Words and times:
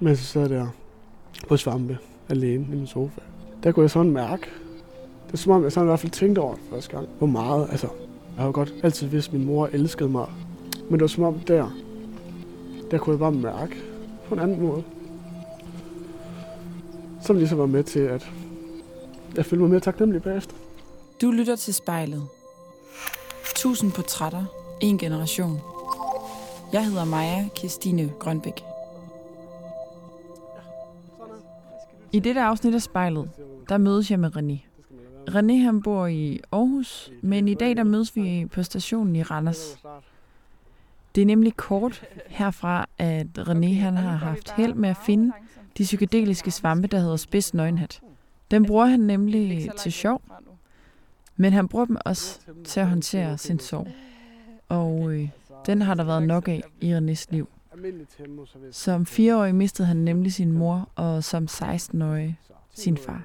mens 0.00 0.18
jeg 0.18 0.26
sad 0.26 0.48
der 0.48 0.66
på 1.48 1.56
svampe 1.56 1.98
alene 2.28 2.66
i 2.72 2.76
min 2.76 2.86
sofa. 2.86 3.20
Der 3.62 3.72
kunne 3.72 3.82
jeg 3.82 3.90
sådan 3.90 4.10
mærke, 4.10 4.46
det 5.26 5.32
er 5.32 5.36
som 5.36 5.52
om, 5.52 5.62
jeg 5.62 5.72
sådan 5.72 5.86
i 5.86 5.90
hvert 5.90 6.00
fald 6.00 6.12
tænkte 6.12 6.38
over 6.38 6.54
det 6.54 6.62
første 6.70 6.90
gang, 6.90 7.08
hvor 7.18 7.26
meget, 7.26 7.68
altså, 7.70 7.86
jeg 8.34 8.42
har 8.42 8.46
jo 8.46 8.52
godt 8.52 8.74
altid 8.82 9.06
vidst, 9.06 9.28
at 9.28 9.34
min 9.34 9.44
mor 9.44 9.68
elskede 9.72 10.08
mig. 10.08 10.26
Men 10.84 10.92
det 10.92 11.00
var 11.00 11.06
som 11.06 11.24
om 11.24 11.40
der, 11.40 11.70
der 12.90 12.98
kunne 12.98 13.12
jeg 13.12 13.18
bare 13.18 13.32
mærke 13.32 13.76
på 14.28 14.34
en 14.34 14.40
anden 14.40 14.62
måde. 14.62 14.82
Som 17.22 17.36
ligesom 17.36 17.58
var 17.58 17.66
med 17.66 17.84
til, 17.84 18.00
at 18.00 18.30
jeg 19.36 19.46
følte 19.46 19.62
mig 19.62 19.70
mere 19.70 19.80
taknemmelig 19.80 20.22
bagefter. 20.22 20.54
Du 21.22 21.30
lytter 21.30 21.56
til 21.56 21.74
spejlet. 21.74 22.22
Tusind 23.56 23.92
portrætter. 23.92 24.44
En 24.80 24.98
generation. 24.98 25.60
Jeg 26.72 26.84
hedder 26.84 27.04
Maja 27.04 27.48
Kirstine 27.54 28.12
Grønbæk. 28.18 28.69
I 32.12 32.20
dette 32.20 32.40
afsnit 32.40 32.74
af 32.74 32.82
spejlet, 32.82 33.30
der 33.68 33.78
mødes 33.78 34.10
jeg 34.10 34.18
med 34.18 34.36
René. 34.36 34.66
René 35.30 35.52
han 35.52 35.82
bor 35.82 36.06
i 36.06 36.40
Aarhus, 36.52 37.12
men 37.22 37.48
i 37.48 37.54
dag 37.54 37.76
der 37.76 37.84
mødes 37.84 38.16
vi 38.16 38.46
på 38.52 38.62
stationen 38.62 39.16
i 39.16 39.22
Randers. 39.22 39.78
Det 41.14 41.22
er 41.22 41.26
nemlig 41.26 41.56
kort 41.56 42.04
herfra, 42.26 42.86
at 42.98 43.26
René 43.38 43.74
han 43.74 43.96
har 43.96 44.16
haft 44.16 44.50
held 44.50 44.74
med 44.74 44.88
at 44.88 44.96
finde 45.06 45.32
de 45.78 45.82
psykedeliske 45.82 46.50
svampe, 46.50 46.88
der 46.88 46.98
hedder 46.98 47.16
spids 47.16 47.54
nøgenhat. 47.54 48.00
Den 48.50 48.66
bruger 48.66 48.86
han 48.86 49.00
nemlig 49.00 49.70
til 49.78 49.92
sjov, 49.92 50.22
men 51.36 51.52
han 51.52 51.68
bruger 51.68 51.84
dem 51.84 51.96
også 52.04 52.40
til 52.64 52.80
at 52.80 52.88
håndtere 52.88 53.38
sin 53.38 53.58
sorg. 53.58 53.88
Og 54.68 55.12
øh, 55.12 55.28
den 55.66 55.82
har 55.82 55.94
der 55.94 56.04
været 56.04 56.22
nok 56.22 56.48
af 56.48 56.62
i 56.80 56.94
Renés 56.94 57.26
liv. 57.30 57.48
Som 58.70 59.06
fireårig 59.06 59.54
mistede 59.54 59.88
han 59.88 59.96
nemlig 59.96 60.32
sin 60.32 60.52
mor, 60.52 60.88
og 60.94 61.24
som 61.24 61.44
16-årig 61.50 62.40
sin 62.74 62.96
far. 62.96 63.22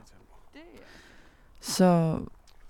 Så 1.59 2.19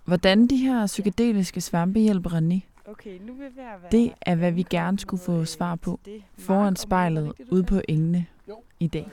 hvordan 0.06 0.48
de 0.48 0.58
her 0.58 0.88
psykedeliske 0.88 1.62
svampe 1.62 2.00
hjælper 2.00 2.30
René, 2.30 2.76
Okay, 2.88 3.20
nu 3.22 3.34
vil 3.34 3.52
være... 3.56 3.78
det 3.92 4.14
er 4.22 4.36
hvad 4.36 4.52
vi 4.52 4.66
gerne 4.70 5.00
skulle 5.00 5.24
få 5.24 5.46
svar 5.46 5.76
på 5.76 6.00
foran 6.38 6.76
spejlet 6.76 7.34
ude 7.52 7.64
på 7.64 7.82
engene 7.88 8.26
i 8.80 8.88
dag. 8.88 9.08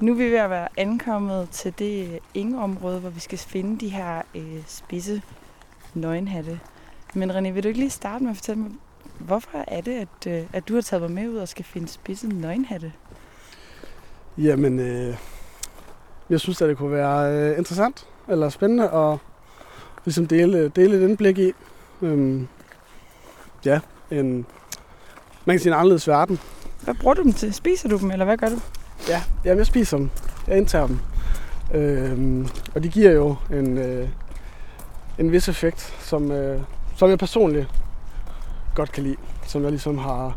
Nu 0.00 0.12
er 0.12 0.16
vi 0.16 0.24
ved 0.24 0.38
at 0.38 0.50
være 0.50 0.68
ankommet 0.76 1.50
til 1.50 1.78
det 1.78 2.18
ingeområde, 2.34 3.00
hvor 3.00 3.10
vi 3.10 3.20
skal 3.20 3.38
finde 3.38 3.80
de 3.80 3.88
her 3.88 4.22
øh, 4.34 4.62
spidse 4.66 5.22
nøgenhatte. 5.94 6.60
Men 7.14 7.30
René, 7.30 7.50
vil 7.50 7.62
du 7.62 7.68
ikke 7.68 7.80
lige 7.80 7.90
starte 7.90 8.24
med 8.24 8.30
at 8.30 8.36
fortælle 8.36 8.62
mig, 8.62 8.72
hvorfor 9.18 9.64
er 9.68 9.80
det, 9.80 9.92
at, 9.92 10.32
øh, 10.32 10.46
at 10.52 10.68
du 10.68 10.74
har 10.74 10.80
taget 10.80 11.02
mig 11.02 11.10
med 11.10 11.28
ud 11.28 11.36
og 11.36 11.48
skal 11.48 11.64
finde 11.64 11.88
spidse 11.88 12.28
nøgenhatte? 12.28 12.92
Jamen, 14.38 14.80
øh, 14.80 15.16
jeg 16.30 16.40
synes, 16.40 16.62
at 16.62 16.68
det 16.68 16.76
kunne 16.76 16.92
være 16.92 17.32
øh, 17.32 17.58
interessant 17.58 18.06
eller 18.28 18.48
spændende 18.48 18.90
at 18.90 19.18
ligesom 20.04 20.26
dele, 20.26 20.68
dele 20.68 20.96
et 20.96 21.08
indblik 21.08 21.38
i. 21.38 21.52
Øhm, 22.02 22.48
ja, 23.64 23.80
en, 24.10 24.46
man 25.44 25.54
kan 25.54 25.60
sige 25.60 25.72
en 25.72 25.78
anderledes 25.78 26.08
verden. 26.08 26.38
Hvad 26.82 26.94
bruger 26.94 27.14
du 27.14 27.22
dem 27.22 27.32
til? 27.32 27.54
Spiser 27.54 27.88
du 27.88 27.98
dem, 27.98 28.10
eller 28.10 28.24
hvad 28.24 28.36
gør 28.36 28.48
du? 28.48 28.58
Ja, 29.08 29.22
jamen, 29.44 29.58
jeg 29.58 29.66
spiser 29.66 29.96
dem. 29.96 30.10
Jeg 30.48 30.56
indtager 30.56 30.86
dem. 30.86 30.98
Øhm, 31.74 32.48
og 32.74 32.82
de 32.82 32.88
giver 32.88 33.10
jo 33.10 33.36
en, 33.52 33.78
øh, 33.78 34.08
en 35.18 35.32
vis 35.32 35.48
effekt, 35.48 35.94
som, 36.00 36.32
øh, 36.32 36.60
som 36.96 37.10
jeg 37.10 37.18
personligt 37.18 37.68
godt 38.76 38.92
kan 38.92 39.02
lide. 39.02 39.16
Som 39.46 39.62
jeg 39.62 39.70
ligesom 39.70 39.98
har, 39.98 40.36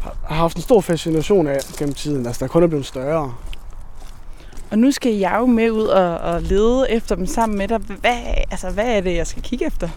har 0.00 0.34
haft 0.34 0.56
en 0.56 0.62
stor 0.62 0.80
fascination 0.80 1.46
af 1.46 1.58
gennem 1.78 1.94
tiden. 1.94 2.26
Altså, 2.26 2.44
der 2.44 2.48
kun 2.48 2.62
er 2.62 2.66
blevet 2.66 2.86
større. 2.86 3.34
Og 4.70 4.78
nu 4.78 4.92
skal 4.92 5.12
jeg 5.12 5.36
jo 5.38 5.46
med 5.46 5.70
ud 5.70 5.86
og, 5.86 6.18
og 6.18 6.42
lede 6.42 6.90
efter 6.90 7.14
dem 7.14 7.26
sammen 7.26 7.58
med 7.58 7.68
dig. 7.68 7.78
Hvad, 7.78 8.16
altså, 8.50 8.70
hvad 8.70 8.96
er 8.96 9.00
det, 9.00 9.16
jeg 9.16 9.26
skal 9.26 9.42
kigge 9.42 9.66
efter? 9.66 9.88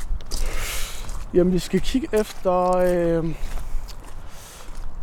Jamen, 1.34 1.53
vi 1.53 1.59
skal 1.59 1.81
kigge 1.81 2.07
efter... 2.12 2.78
Øh, 2.78 3.34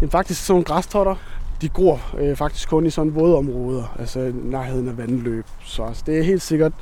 jamen, 0.01 0.11
faktisk 0.11 0.45
sådan 0.45 0.53
nogle 0.53 0.65
græstotter. 0.65 1.15
De 1.61 1.69
gror 1.69 2.01
øh, 2.19 2.37
faktisk 2.37 2.69
kun 2.69 2.87
i 2.87 2.91
sådan 2.91 3.15
våde 3.15 3.37
områder, 3.37 3.97
altså 3.99 4.33
nærheden 4.35 4.89
af 4.89 4.99
vandløb. 4.99 5.47
Så 5.65 5.85
altså, 5.85 6.03
det 6.07 6.19
er 6.19 6.23
helt 6.23 6.43
sikkert 6.43 6.73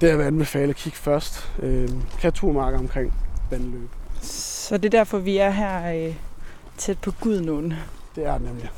det, 0.00 0.08
jeg 0.08 0.18
vil 0.18 0.24
anbefale 0.24 0.68
at 0.68 0.76
kigge 0.76 0.98
først. 0.98 1.50
Øh, 1.62 1.88
kreaturmarker 2.20 2.78
omkring 2.78 3.12
vandløb. 3.50 3.90
Så 4.22 4.76
det 4.76 4.84
er 4.84 4.98
derfor, 4.98 5.18
vi 5.18 5.36
er 5.36 5.50
her 5.50 6.06
øh, 6.08 6.14
tæt 6.78 6.98
på 6.98 7.10
Gudnåen. 7.20 7.74
Det 8.16 8.26
er 8.26 8.32
det 8.32 8.42
nemlig. 8.42 8.70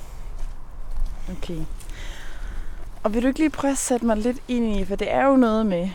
Okay. 1.30 1.58
Og 3.02 3.14
vil 3.14 3.22
du 3.22 3.28
ikke 3.28 3.38
lige 3.38 3.50
prøve 3.50 3.72
at 3.72 3.78
sætte 3.78 4.06
mig 4.06 4.16
lidt 4.16 4.38
ind 4.48 4.76
i, 4.76 4.84
for 4.84 4.96
det 4.96 5.12
er 5.12 5.26
jo 5.26 5.36
noget 5.36 5.66
med, 5.66 5.88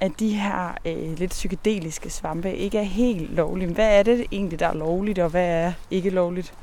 at 0.00 0.12
de 0.18 0.28
her 0.28 0.74
øh, 0.84 1.18
lidt 1.18 1.30
psykedeliske 1.30 2.10
svampe 2.10 2.56
ikke 2.56 2.78
er 2.78 2.82
helt 2.82 3.30
lovlige. 3.30 3.74
Hvad 3.74 3.98
er 3.98 4.02
det 4.02 4.26
egentlig, 4.32 4.60
der 4.60 4.66
er 4.66 4.74
lovligt, 4.74 5.18
og 5.18 5.30
hvad 5.30 5.46
er 5.46 5.72
ikke 5.90 6.10
lovligt? 6.10 6.54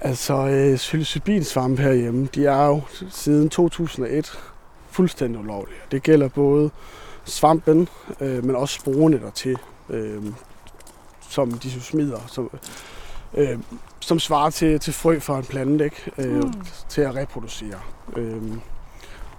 Altså, 0.00 0.48
øh, 0.48 0.76
psilocybinsvampe 0.76 1.82
herhjemme, 1.82 2.28
de 2.34 2.46
er 2.46 2.66
jo 2.66 2.80
siden 3.10 3.48
2001 3.48 4.38
fuldstændig 4.90 5.40
ulovlige. 5.40 5.78
Det 5.90 6.02
gælder 6.02 6.28
både 6.28 6.70
svampen, 7.24 7.88
øh, 8.20 8.44
men 8.44 8.56
også 8.56 8.74
sporene 8.80 9.20
dertil, 9.20 9.58
øh, 9.92 10.22
som 11.28 11.52
de 11.52 11.70
så 11.70 11.80
smider, 11.80 12.18
som, 12.26 12.50
øh, 13.34 13.58
som 14.00 14.18
svarer 14.18 14.50
til, 14.50 14.80
til 14.80 14.92
frø 14.92 15.18
fra 15.20 15.38
en 15.38 15.44
plante, 15.44 15.84
ikke? 15.84 16.10
Øh, 16.18 16.34
Mm. 16.34 16.40
mm. 16.40 16.52
til 16.88 17.00
at 17.00 17.14
reproducere. 17.14 17.80
Øh, 18.16 18.42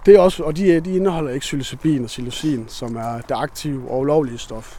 det 0.06 0.16
er 0.16 0.20
også, 0.20 0.42
og 0.42 0.56
de, 0.56 0.80
de 0.80 0.96
indeholder 0.96 1.30
ikke 1.30 1.44
psilocybin 1.44 2.02
og 2.02 2.06
psilocin, 2.06 2.64
som 2.68 2.96
er 2.96 3.12
det 3.20 3.34
aktive 3.34 3.90
og 3.90 3.98
ulovlige 4.00 4.38
stof. 4.38 4.78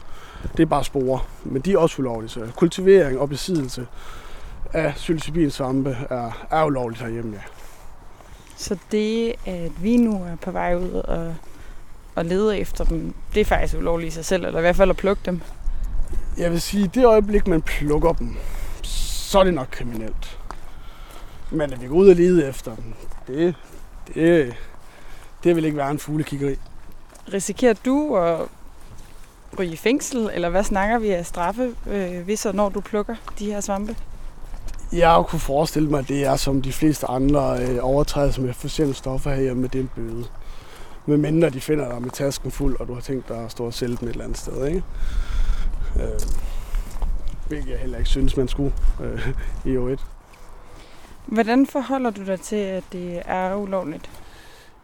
Det 0.56 0.62
er 0.62 0.66
bare 0.66 0.84
sporer, 0.84 1.28
men 1.44 1.62
de 1.62 1.72
er 1.72 1.78
også 1.78 2.02
ulovlige. 2.02 2.30
Så 2.30 2.48
kultivering 2.56 3.18
og 3.18 3.28
besiddelse 3.28 3.86
af 4.72 4.94
psilocybinsvampe 4.94 5.96
er, 6.10 6.46
er 6.50 6.64
ulovligt 6.64 7.02
herhjemme, 7.02 7.32
ja. 7.34 7.42
Så 8.56 8.76
det, 8.92 9.32
at 9.46 9.82
vi 9.82 9.96
nu 9.96 10.14
er 10.14 10.36
på 10.36 10.50
vej 10.50 10.74
ud 10.74 10.90
og, 10.90 11.34
og 12.14 12.24
leder 12.24 12.52
efter 12.52 12.84
dem, 12.84 13.14
det 13.34 13.40
er 13.40 13.44
faktisk 13.44 13.76
ulovligt 13.76 14.08
i 14.08 14.14
sig 14.14 14.24
selv, 14.24 14.44
eller 14.44 14.58
i 14.58 14.62
hvert 14.62 14.76
fald 14.76 14.90
at 14.90 14.96
plukke 14.96 15.22
dem. 15.26 15.40
Jeg 16.38 16.50
vil 16.50 16.60
sige, 16.60 16.84
i 16.84 16.86
det 16.86 17.04
øjeblik, 17.04 17.46
man 17.46 17.62
plukker 17.62 18.12
dem, 18.12 18.36
så 18.82 19.38
er 19.38 19.44
det 19.44 19.54
nok 19.54 19.68
kriminelt. 19.70 20.38
Men 21.50 21.72
at 21.72 21.82
vi 21.82 21.86
går 21.86 21.94
ud 21.94 22.08
og 22.08 22.16
lede 22.16 22.48
efter 22.48 22.76
dem, 22.76 22.84
det, 23.26 23.54
det, 24.14 24.54
det 25.44 25.56
vil 25.56 25.64
ikke 25.64 25.76
være 25.76 25.90
en 25.90 25.98
fuglekiggeri. 25.98 26.56
Risikerer 27.32 27.74
du 27.84 28.16
at 28.16 28.40
ryge 29.58 29.72
i 29.72 29.76
fængsel, 29.76 30.30
eller 30.34 30.48
hvad 30.48 30.64
snakker 30.64 30.98
vi 30.98 31.08
af 31.08 31.26
straffe, 31.26 31.74
øh, 31.86 32.24
hvis 32.24 32.46
og 32.46 32.54
når 32.54 32.68
du 32.68 32.80
plukker 32.80 33.14
de 33.38 33.46
her 33.46 33.60
svampe? 33.60 33.96
Jeg 34.92 35.24
kunne 35.28 35.40
forestille 35.40 35.90
mig, 35.90 35.98
at 35.98 36.08
det 36.08 36.24
er 36.24 36.36
som 36.36 36.62
de 36.62 36.72
fleste 36.72 37.06
andre 37.06 37.62
øh, 37.62 37.78
overtrædelser 37.80 38.42
med 38.42 38.52
forskellige 38.52 38.96
stoffer 38.96 39.30
herhjemme, 39.34 39.66
det 39.66 39.74
er 39.74 39.82
en 39.82 39.90
bøde. 39.96 40.24
Med 41.06 41.16
mindre 41.16 41.50
de 41.50 41.60
finder 41.60 41.88
dig 41.88 42.02
med 42.02 42.10
tasken 42.10 42.50
fuld, 42.50 42.80
og 42.80 42.88
du 42.88 42.94
har 42.94 43.00
tænkt 43.00 43.28
dig 43.28 43.44
at 43.44 43.50
stå 43.50 43.64
og 43.64 43.74
sælge 43.74 43.96
den 43.96 44.08
et 44.08 44.12
eller 44.12 44.24
andet 44.24 44.38
sted, 44.38 44.66
ikke? 44.66 44.82
Øh, 46.00 46.20
hvilket 47.48 47.70
jeg 47.70 47.78
heller 47.78 47.98
ikke 47.98 48.10
synes, 48.10 48.36
man 48.36 48.48
skulle 48.48 48.72
øh, 49.02 49.28
i 49.64 49.76
år 49.76 49.88
1. 49.88 50.06
Hvordan 51.26 51.66
forholder 51.66 52.10
du 52.10 52.26
dig 52.26 52.40
til, 52.40 52.56
at 52.56 52.84
det 52.92 53.22
er 53.24 53.54
ulovligt? 53.54 54.10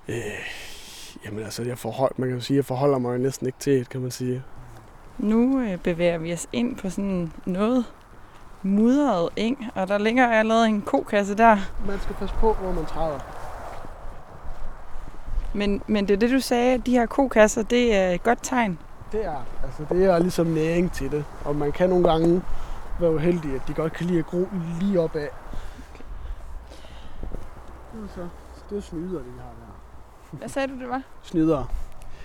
Øh, 0.08 0.16
jamen 1.24 1.44
altså, 1.44 1.62
jeg 1.62 1.78
forhold, 1.78 2.12
man 2.16 2.28
kan 2.28 2.38
jo 2.38 2.42
sige, 2.42 2.56
jeg 2.56 2.64
forholder 2.64 2.98
mig 2.98 3.18
næsten 3.18 3.46
ikke 3.46 3.58
til 3.58 3.78
det, 3.78 3.88
kan 3.88 4.00
man 4.00 4.10
sige. 4.10 4.42
Nu 5.18 5.60
øh, 5.60 5.78
bevæger 5.78 6.18
vi 6.18 6.32
os 6.32 6.48
ind 6.52 6.76
på 6.76 6.90
sådan 6.90 7.32
noget 7.46 7.84
mudret 8.62 9.28
eng, 9.36 9.66
og 9.74 9.88
der 9.88 9.98
ligger 9.98 10.28
allerede 10.28 10.66
en 10.66 10.82
kokasse 10.82 11.34
der. 11.34 11.56
Man 11.86 12.00
skal 12.00 12.14
passe 12.14 12.34
på, 12.34 12.52
hvor 12.52 12.72
man 12.72 12.86
træder. 12.86 13.18
Men, 15.54 15.82
men 15.86 16.08
det 16.08 16.14
er 16.14 16.18
det, 16.18 16.30
du 16.30 16.40
sagde, 16.40 16.74
at 16.74 16.86
de 16.86 16.90
her 16.90 17.06
kokasser, 17.06 17.62
det 17.62 17.94
er 17.94 18.10
et 18.10 18.22
godt 18.22 18.38
tegn. 18.42 18.78
Det 19.12 19.24
er, 19.24 19.46
altså 19.64 19.84
det 19.90 20.04
er 20.04 20.18
ligesom 20.18 20.46
næring 20.46 20.92
til 20.92 21.10
det. 21.10 21.24
Og 21.44 21.56
man 21.56 21.72
kan 21.72 21.88
nogle 21.88 22.10
gange 22.10 22.42
være 23.00 23.14
uheldig, 23.14 23.54
at 23.54 23.60
de 23.68 23.74
godt 23.74 23.92
kan 23.92 24.06
lide 24.06 24.18
at 24.18 24.26
gro 24.26 24.48
lige 24.80 25.00
op 25.00 25.16
af. 25.16 25.28
Så, 28.14 28.28
så 28.54 28.62
det 28.70 28.78
er 28.78 28.82
snyder, 28.82 29.18
de 29.18 29.32
har 29.38 29.52
der. 29.60 30.38
Hvad 30.38 30.48
sagde 30.48 30.68
du, 30.68 30.80
det 30.80 30.88
var? 30.88 31.02
Snyder. 31.22 31.64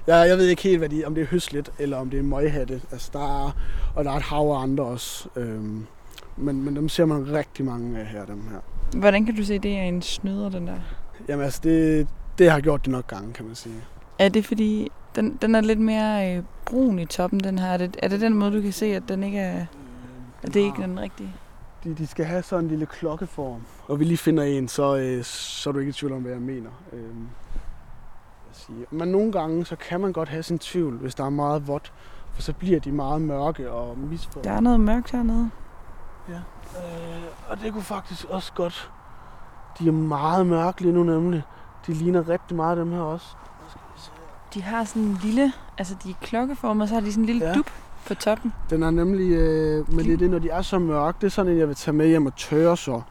Ja, 0.07 0.15
jeg 0.15 0.37
ved 0.37 0.47
ikke 0.47 0.63
helt, 0.63 0.77
hvad 0.77 0.89
de, 0.89 1.05
om 1.05 1.15
det 1.15 1.21
er 1.21 1.27
høslet, 1.27 1.71
eller 1.79 1.97
om 1.97 2.09
det 2.09 2.19
er 2.19 2.23
møghatte. 2.23 2.81
Altså, 2.91 3.09
der 3.13 3.45
er, 3.45 3.51
og 3.95 4.05
der 4.05 4.11
er 4.11 4.15
et 4.15 4.21
hav 4.21 4.51
af 4.51 4.61
andre 4.61 4.83
også. 4.83 5.29
Øhm, 5.35 5.85
men, 6.37 6.63
men 6.63 6.75
dem 6.75 6.89
ser 6.89 7.05
man 7.05 7.33
rigtig 7.33 7.65
mange 7.65 7.99
af 7.99 8.05
her, 8.05 8.25
dem 8.25 8.41
her. 8.51 8.59
Hvordan 8.99 9.25
kan 9.25 9.35
du 9.35 9.43
se, 9.43 9.59
det 9.59 9.77
er 9.77 9.81
en 9.81 10.01
snyder, 10.01 10.49
den 10.49 10.67
der? 10.67 10.79
Jamen 11.27 11.45
altså, 11.45 11.59
det, 11.63 12.07
det 12.37 12.51
har 12.51 12.59
gjort 12.59 12.85
det 12.85 12.91
nok 12.91 13.07
gange, 13.07 13.33
kan 13.33 13.45
man 13.45 13.55
sige. 13.55 13.83
Er 14.19 14.29
det 14.29 14.45
fordi, 14.45 14.91
den, 15.17 15.37
den 15.41 15.55
er 15.55 15.61
lidt 15.61 15.79
mere 15.79 16.35
øh, 16.35 16.43
brun 16.65 16.99
i 16.99 17.05
toppen, 17.05 17.39
den 17.39 17.59
her? 17.59 17.67
Er 17.67 17.77
det, 17.77 17.97
er 18.03 18.07
det 18.07 18.21
den 18.21 18.33
måde, 18.33 18.55
du 18.55 18.61
kan 18.61 18.71
se, 18.71 18.85
at 18.85 19.03
den 19.09 19.23
ikke 19.23 19.39
er, 19.39 19.65
at 20.43 20.53
det 20.53 20.59
ikke 20.59 20.81
er 20.81 20.87
den 20.87 20.99
rigtige? 20.99 21.33
de, 21.83 21.93
de 21.93 22.07
skal 22.07 22.25
have 22.25 22.43
sådan 22.43 22.65
en 22.65 22.69
lille 22.69 22.85
klokkeform. 22.85 23.61
Og 23.87 23.99
vi 23.99 24.03
lige 24.03 24.17
finder 24.17 24.43
en, 24.43 24.67
så, 24.67 24.97
øh, 24.97 25.23
så 25.23 25.69
er 25.69 25.71
du 25.71 25.79
ikke 25.79 25.89
i 25.89 25.93
tvivl 25.93 26.13
om, 26.13 26.21
hvad 26.21 26.31
jeg 26.31 26.41
mener. 26.41 26.69
Øh, 26.93 26.99
jeg 26.99 28.53
siger. 28.53 28.85
Men 28.91 29.07
nogle 29.07 29.31
gange, 29.31 29.65
så 29.65 29.75
kan 29.75 30.01
man 30.01 30.13
godt 30.13 30.29
have 30.29 30.43
sin 30.43 30.59
tvivl, 30.59 30.97
hvis 30.97 31.15
der 31.15 31.25
er 31.25 31.29
meget 31.29 31.67
vådt. 31.67 31.93
For 32.33 32.41
så 32.41 32.53
bliver 32.53 32.79
de 32.79 32.91
meget 32.91 33.21
mørke 33.21 33.71
og 33.71 33.97
misformet. 33.97 34.43
Der 34.43 34.51
er 34.51 34.59
noget 34.59 34.79
mørkt 34.79 35.11
hernede. 35.11 35.49
Øh, 36.29 37.23
og 37.49 37.59
det 37.61 37.73
kunne 37.73 37.83
faktisk 37.83 38.25
også 38.29 38.53
godt. 38.53 38.91
De 39.79 39.87
er 39.87 39.91
meget 39.91 40.47
mørke 40.47 40.81
lige 40.81 40.93
nu 40.93 41.03
nemlig. 41.03 41.43
De 41.87 41.93
ligner 41.93 42.29
rigtig 42.29 42.55
meget 42.57 42.77
dem 42.77 42.91
her 42.91 42.99
også. 42.99 43.27
Hvad 43.59 43.69
skal 43.69 43.81
vi 43.95 43.99
se 44.01 44.11
her? 44.11 44.36
De 44.53 44.61
har 44.61 44.83
sådan 44.83 45.01
en 45.03 45.19
lille, 45.23 45.53
altså 45.77 45.95
de 46.03 46.09
er 46.09 46.13
klokkeformet, 46.21 46.81
og 46.81 46.87
så 46.87 46.93
har 46.93 47.01
de 47.01 47.11
sådan 47.11 47.23
en 47.23 47.25
lille 47.25 47.43
Ja. 47.43 47.49
ja. 47.49 47.55
dup 47.55 47.69
på 48.07 48.15
toppen. 48.15 48.53
Den 48.69 48.83
er 48.83 48.89
nemlig, 48.91 49.31
øh, 49.31 49.93
men 49.93 50.05
det 50.05 50.13
er 50.13 50.17
det, 50.17 50.29
når 50.29 50.39
de 50.39 50.49
er 50.49 50.61
så 50.61 50.79
mørke, 50.79 51.17
det 51.21 51.27
er 51.27 51.31
sådan 51.31 51.51
en, 51.51 51.57
jeg 51.57 51.67
vil 51.67 51.75
tage 51.75 51.95
med 51.95 52.07
hjem 52.07 52.25
og 52.25 52.35
tørre 52.35 52.77
så, 52.77 53.01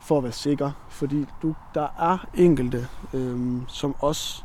for 0.00 0.16
at 0.18 0.22
være 0.24 0.32
sikker. 0.32 0.70
Fordi 0.88 1.26
du, 1.42 1.54
der 1.74 1.88
er 1.98 2.26
enkelte, 2.34 2.88
øh, 3.14 3.56
som 3.68 3.94
også 3.98 4.42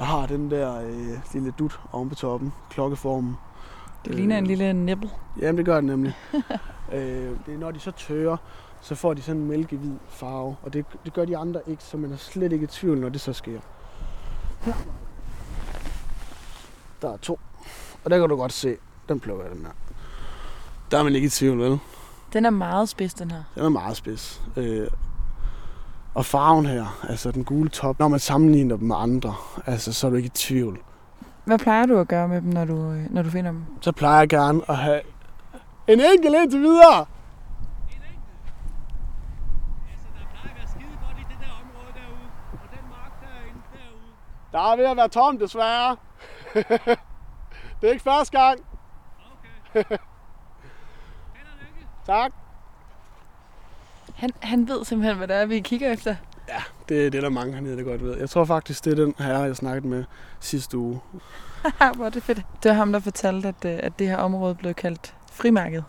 har 0.00 0.26
den 0.26 0.50
der 0.50 0.80
øh, 0.80 1.08
lille 1.32 1.50
dut 1.58 1.80
oven 1.92 2.08
på 2.08 2.14
toppen, 2.14 2.52
klokkeformen. 2.70 3.36
Det 4.04 4.14
ligner 4.14 4.38
en 4.38 4.44
Øh, 4.44 4.48
lille 4.48 4.72
nipple. 4.72 5.10
Jamen, 5.40 5.56
det 5.58 5.64
gør 5.66 5.74
det 5.74 5.84
nemlig. 5.84 6.16
øh, 6.92 7.00
det 7.46 7.54
er, 7.54 7.58
når 7.58 7.70
de 7.70 7.80
så 7.80 7.90
tørrer, 7.90 8.36
så 8.80 8.94
får 8.94 9.14
de 9.14 9.22
sådan 9.22 9.40
en 9.40 9.48
mælkehvid 9.48 9.92
farve, 10.08 10.56
og 10.62 10.72
det, 10.72 10.84
det 11.04 11.12
gør 11.12 11.24
de 11.24 11.36
andre 11.36 11.60
ikke, 11.66 11.84
så 11.84 11.96
man 11.96 12.12
er 12.12 12.16
slet 12.16 12.52
ikke 12.52 12.64
i 12.64 12.66
tvivl, 12.66 12.98
når 13.00 13.08
det 13.08 13.20
så 13.20 13.32
sker. 13.32 13.60
Her. 14.60 14.72
Der 17.02 17.12
er 17.12 17.16
to, 17.16 17.40
og 18.04 18.10
der 18.10 18.18
kan 18.18 18.28
du 18.28 18.36
godt 18.36 18.52
se, 18.52 18.76
den 19.08 19.20
plukker 19.20 19.44
jeg 19.44 19.54
den 19.54 19.64
her. 19.64 19.72
Der 20.90 20.98
er 20.98 21.02
man 21.02 21.14
ikke 21.14 21.26
i 21.26 21.30
tvivl, 21.30 21.58
vel? 21.58 21.78
Den 22.32 22.46
er 22.46 22.50
meget 22.50 22.88
spids, 22.88 23.14
den 23.14 23.30
her. 23.30 23.42
Den 23.54 23.64
er 23.64 23.68
meget 23.68 23.96
spids. 23.96 24.42
Øh, 24.56 24.88
og 26.14 26.24
farven 26.26 26.66
her, 26.66 26.98
altså 27.08 27.30
den 27.30 27.44
gule 27.44 27.68
top, 27.68 27.98
når 27.98 28.08
man 28.08 28.20
sammenligner 28.20 28.76
dem 28.76 28.88
med 28.88 28.96
andre, 28.98 29.34
altså 29.66 29.92
så 29.92 30.06
er 30.06 30.10
du 30.10 30.16
ikke 30.16 30.26
i 30.26 30.30
tvivl. 30.34 30.78
Hvad 31.44 31.58
plejer 31.58 31.86
du 31.86 31.98
at 31.98 32.08
gøre 32.08 32.28
med 32.28 32.42
dem, 32.42 32.48
når 32.52 32.64
du, 32.64 32.90
øh, 32.90 33.10
når 33.10 33.22
du 33.22 33.30
finder 33.30 33.50
dem? 33.50 33.64
Så 33.80 33.92
plejer 33.92 34.18
jeg 34.18 34.28
gerne 34.28 34.62
at 34.68 34.76
have 34.76 35.00
en 35.88 36.00
enkelt 36.00 36.34
indtil 36.36 36.60
videre. 36.60 37.06
Der 44.52 44.72
er 44.72 44.76
ved 44.76 44.84
at 44.84 44.96
være 44.96 45.08
tom, 45.08 45.38
desværre. 45.38 45.96
det 47.80 47.88
er 47.88 47.92
ikke 47.92 48.02
første 48.02 48.38
gang. 48.38 48.60
tak. 52.06 52.32
Han, 54.14 54.30
han 54.40 54.68
ved 54.68 54.84
simpelthen, 54.84 55.16
hvad 55.16 55.28
det 55.28 55.36
er, 55.36 55.46
vi 55.46 55.60
kigger 55.60 55.92
efter. 55.92 56.16
Det 56.88 57.06
er 57.06 57.10
det, 57.10 57.22
der 57.22 57.28
er 57.28 57.32
mange 57.32 57.54
hernede, 57.54 57.76
der 57.76 57.82
godt 57.82 58.02
ved. 58.02 58.16
Jeg 58.18 58.30
tror 58.30 58.44
faktisk, 58.44 58.84
det 58.84 58.92
er 58.98 59.04
den 59.04 59.14
her, 59.18 59.44
jeg 59.44 59.56
snakkede 59.56 59.88
med 59.88 60.04
sidste 60.40 60.78
uge. 60.78 61.00
Hvor 61.96 62.04
er 62.04 62.10
det 62.10 62.22
fedt. 62.22 62.42
Det 62.62 62.68
var 62.68 62.76
ham, 62.76 62.92
der 62.92 63.00
fortalte, 63.00 63.48
at, 63.48 63.64
øh, 63.64 63.78
at 63.82 63.98
det 63.98 64.08
her 64.08 64.16
område 64.16 64.54
blev 64.54 64.74
kaldt 64.74 65.14
frimærket. 65.32 65.84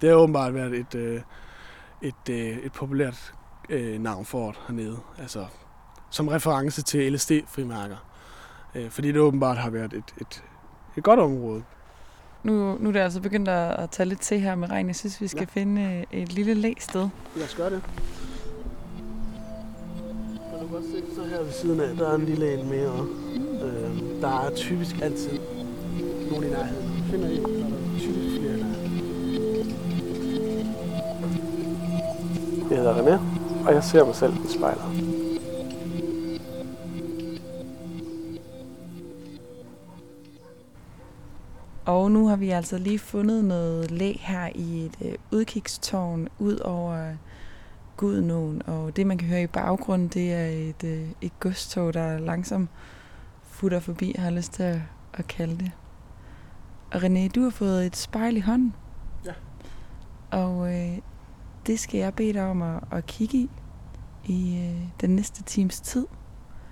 Det 0.00 0.08
har 0.08 0.16
åbenbart 0.16 0.54
været 0.54 0.74
et, 0.74 0.94
øh, 0.94 1.20
et, 2.02 2.28
øh, 2.30 2.58
et 2.58 2.72
populært 2.72 3.34
øh, 3.68 3.98
navn 3.98 4.24
for 4.24 4.46
det 4.46 4.60
hernede. 4.68 4.98
Altså, 5.18 5.46
som 6.10 6.28
reference 6.28 6.82
til 6.82 7.12
LSD-frimærker. 7.12 7.96
Øh, 8.74 8.90
fordi 8.90 9.08
det 9.08 9.16
åbenbart 9.20 9.56
har 9.56 9.70
været 9.70 9.92
et, 9.92 10.14
et, 10.20 10.42
et 10.96 11.02
godt 11.04 11.20
område. 11.20 11.62
Nu, 12.42 12.76
nu 12.80 12.88
er 12.88 12.92
det 12.92 13.00
altså 13.00 13.20
begyndt 13.20 13.48
at, 13.48 13.70
at 13.80 13.90
tage 13.90 14.08
lidt 14.08 14.20
til 14.20 14.40
her 14.40 14.54
med 14.54 14.70
regn. 14.70 14.86
Jeg 14.86 14.96
synes, 14.96 15.20
vi 15.20 15.28
skal 15.28 15.48
Ja. 15.56 15.60
finde 15.60 15.82
øh, 16.12 16.20
et 16.20 16.32
lille 16.32 16.54
læsted. 16.54 17.08
Lad 17.36 17.44
os 17.44 17.54
gøre 17.54 17.70
det. 17.70 17.82
Og 20.52 20.60
du 20.60 20.66
kan 20.66 20.68
godt 20.74 20.84
se, 20.84 21.14
så 21.14 21.24
her 21.24 21.42
ved 21.42 21.52
siden 21.52 21.80
af, 21.80 21.96
der 21.96 22.10
er 22.10 22.14
en 22.14 22.24
lille 22.24 22.60
en 22.60 22.68
mere. 22.68 23.06
Øh, 23.64 24.20
der 24.22 24.40
er 24.46 24.50
typisk 24.54 24.96
altid 25.02 25.38
nogen 26.30 26.44
i 26.44 26.48
nærheden. 26.48 27.04
Finder 27.10 27.28
en, 27.28 27.36
så 27.42 27.48
er 27.48 27.68
der 27.68 27.98
typisk 27.98 28.40
flere 28.40 28.56
nærheden. 28.56 29.90
Jeg 32.70 32.78
hedder 32.78 32.94
René, 32.94 33.20
og 33.68 33.74
jeg 33.74 33.84
ser 33.84 34.04
mig 34.04 34.14
selv 34.14 34.32
i 34.32 34.52
spejlet. 34.58 34.82
Og 41.90 42.10
nu 42.10 42.28
har 42.28 42.36
vi 42.36 42.50
altså 42.50 42.78
lige 42.78 42.98
fundet 42.98 43.44
noget 43.44 43.90
læ 43.90 44.12
her 44.20 44.48
i 44.54 44.84
et 44.84 44.96
øh, 45.04 45.14
udkigstårn 45.32 46.28
ud 46.38 46.56
over 46.56 47.14
Gudnåen. 47.96 48.62
Og 48.66 48.96
det, 48.96 49.06
man 49.06 49.18
kan 49.18 49.28
høre 49.28 49.42
i 49.42 49.46
baggrunden, 49.46 50.08
det 50.08 50.32
er 50.32 50.46
et, 50.46 50.84
øh, 50.84 51.08
et 51.20 51.40
godstog, 51.40 51.94
der 51.94 52.18
langsomt 52.18 52.70
futter 53.42 53.80
forbi, 53.80 54.14
har 54.18 54.24
jeg 54.24 54.32
lyst 54.32 54.52
til 54.52 54.62
at, 54.62 54.78
at 55.14 55.26
kalde 55.26 55.58
det. 55.58 55.72
Og 56.92 57.02
René, 57.02 57.28
du 57.28 57.42
har 57.42 57.50
fået 57.50 57.86
et 57.86 57.96
spejl 57.96 58.36
i 58.36 58.40
hånden. 58.40 58.74
Ja. 59.24 59.32
Og 60.30 60.74
øh, 60.74 60.98
det 61.66 61.80
skal 61.80 61.98
jeg 61.98 62.14
bede 62.14 62.32
dig 62.32 62.42
om 62.42 62.62
at, 62.62 62.80
at 62.92 63.06
kigge 63.06 63.38
i 63.38 63.50
i 64.24 64.66
øh, 64.66 64.88
den 65.00 65.16
næste 65.16 65.42
times 65.42 65.80
tid 65.80 66.06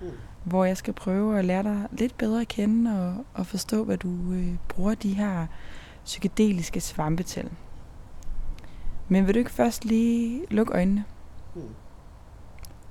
Mm. 0.01 0.07
Hvor 0.43 0.65
jeg 0.65 0.77
skal 0.77 0.93
prøve 0.93 1.39
at 1.39 1.45
lære 1.45 1.63
dig 1.63 1.87
lidt 1.91 2.17
bedre 2.17 2.41
at 2.41 2.47
kende 2.47 3.07
og, 3.07 3.25
og 3.33 3.45
forstå, 3.45 3.83
hvad 3.83 3.97
du 3.97 4.31
øh, 4.31 4.55
bruger 4.67 4.95
de 4.95 5.13
her 5.13 5.47
psykedeliske 6.05 6.81
svampe 6.81 7.23
til. 7.23 7.49
Men 9.07 9.27
vil 9.27 9.33
du 9.33 9.39
ikke 9.39 9.51
først 9.51 9.85
lige 9.85 10.45
lukke 10.49 10.73
øjnene 10.73 11.03
Mm. 11.55 11.61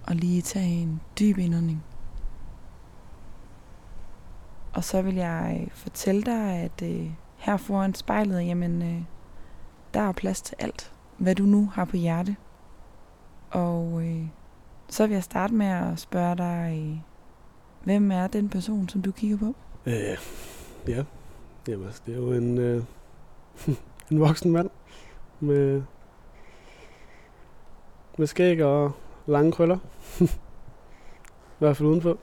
og 0.07 0.15
lige 0.15 0.43
tage 0.43 0.83
en 0.83 1.01
dyb 1.19 1.39
indånding? 1.39 1.85
Og 4.73 4.85
så 4.85 5.03
vil 5.03 5.15
jeg 5.15 5.69
fortælle 5.73 6.23
dig, 6.23 6.43
at 6.53 6.83
øh, 6.83 7.11
her 7.37 7.57
foran 7.57 7.95
spejlet, 7.95 8.47
jamen, 8.47 8.83
øh, 8.83 9.03
der 9.95 10.01
er 10.01 10.13
plads 10.13 10.43
til 10.43 10.57
alt, 10.59 10.93
hvad 11.19 11.35
du 11.35 11.43
nu 11.43 11.71
har 11.75 11.85
på 11.85 11.97
hjerte. 11.97 12.37
Og 13.51 14.03
øh, 14.05 14.27
så 14.89 15.07
vil 15.07 15.15
jeg 15.15 15.23
starte 15.25 15.55
med 15.55 15.67
at 15.67 15.99
spørge 15.99 16.37
dig, 16.37 16.79
øh, 16.81 16.99
hvem 17.85 18.11
er 18.11 18.27
den 18.27 18.49
person, 18.49 18.89
som 18.89 19.03
du 19.03 19.13
kigger 19.13 19.37
på? 19.39 19.55
Øh, 19.87 20.19
ja. 20.89 21.05
Jamen, 21.69 21.87
altså, 21.87 22.03
det 22.07 22.15
er 22.15 22.19
jo 22.19 22.33
en, 22.33 22.59
øh, 22.59 22.85
en 24.11 24.21
voksen 24.21 24.53
mand 24.53 24.71
med, 25.41 25.83
med 28.19 28.27
skæg 28.27 28.65
og 28.65 28.93
lange 29.27 29.53
krøller. 29.53 29.79
I 30.21 31.59
hvert 31.59 31.77
fald 31.77 31.89
udenpå. 31.89 32.19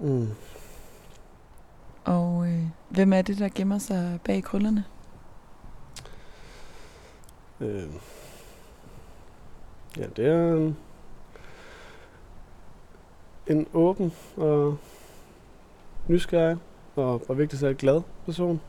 Mm. 0.00 0.28
Og 2.04 2.48
øh, 2.48 2.62
hvem 2.88 3.12
er 3.12 3.22
det, 3.22 3.38
der 3.38 3.48
gemmer 3.54 3.78
sig 3.78 4.18
bag 4.24 4.42
krøllerne? 4.42 4.84
Øh. 7.60 7.88
Ja, 9.96 10.06
det 10.16 10.26
er 10.26 10.52
en, 10.52 10.76
en 13.48 13.66
åben 13.74 14.12
og 14.36 14.76
nysgerrig 16.08 16.56
og, 16.96 17.22
og 17.28 17.38
vigtigst 17.38 17.64
af 17.64 17.68
alt 17.68 17.78
glad 17.78 18.00
person. 18.24 18.60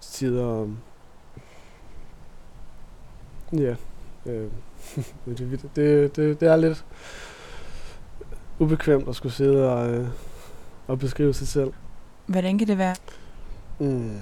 Til 0.00 0.12
tider... 0.12 0.62
um, 0.62 0.78
Ja. 3.52 3.76
Øh, 4.26 4.50
det, 5.26 5.40
er 5.40 5.68
det, 5.74 6.16
det, 6.16 6.40
det 6.40 6.48
er 6.48 6.56
lidt 6.56 6.84
ubekvemt 8.58 9.08
at 9.08 9.16
skulle 9.16 9.32
sidde 9.32 9.72
og, 9.72 9.90
øh, 9.90 10.08
og 10.86 10.98
beskrive 10.98 11.34
sig 11.34 11.48
selv. 11.48 11.72
Hvordan 12.26 12.58
kan 12.58 12.68
det 12.68 12.78
være? 12.78 12.94
Mm. 13.78 14.18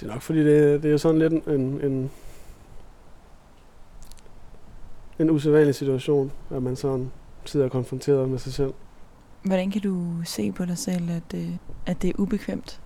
Det 0.00 0.08
er 0.08 0.12
nok 0.12 0.22
fordi, 0.22 0.44
det, 0.44 0.82
det 0.82 0.92
er 0.92 0.96
sådan 0.96 1.18
lidt 1.18 1.32
en, 1.32 1.42
en, 1.46 1.80
en 1.80 2.10
usædvanlig 5.30 5.74
situation, 5.74 6.32
at 6.50 6.62
man 6.62 6.76
sådan 6.76 7.10
sidder 7.44 7.68
konfronteret 7.68 8.28
med 8.28 8.38
sig 8.38 8.52
selv. 8.52 8.74
Hvordan 9.42 9.70
kan 9.70 9.80
du 9.80 10.06
se 10.24 10.52
på 10.52 10.64
dig 10.64 10.78
selv, 10.78 11.10
at, 11.10 11.34
øh, 11.34 11.50
at 11.86 12.02
det 12.02 12.10
er 12.10 12.14
ubekvemt? 12.18 12.80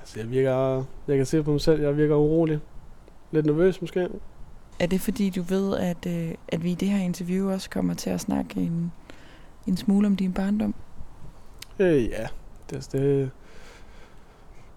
Altså, 0.00 0.20
jeg 0.20 0.30
virker, 0.30 0.84
jeg 1.08 1.16
kan 1.16 1.26
se 1.26 1.42
på 1.42 1.50
mig 1.50 1.60
selv, 1.60 1.82
jeg 1.82 1.96
virker 1.96 2.16
urolig. 2.16 2.60
Lidt 3.30 3.46
nervøs 3.46 3.80
måske. 3.80 4.08
Er 4.78 4.86
det 4.86 5.00
fordi, 5.00 5.30
du 5.30 5.42
ved, 5.42 5.76
at, 5.76 6.06
øh, 6.06 6.34
at 6.48 6.64
vi 6.64 6.70
i 6.70 6.74
det 6.74 6.88
her 6.88 6.98
interview 6.98 7.50
også 7.50 7.70
kommer 7.70 7.94
til 7.94 8.10
at 8.10 8.20
snakke 8.20 8.60
en, 8.60 8.92
en 9.66 9.76
smule 9.76 10.06
om 10.06 10.16
din 10.16 10.32
barndom? 10.32 10.74
Øh, 11.78 12.04
ja, 12.04 12.26
det, 12.70 12.88
det, 12.92 13.30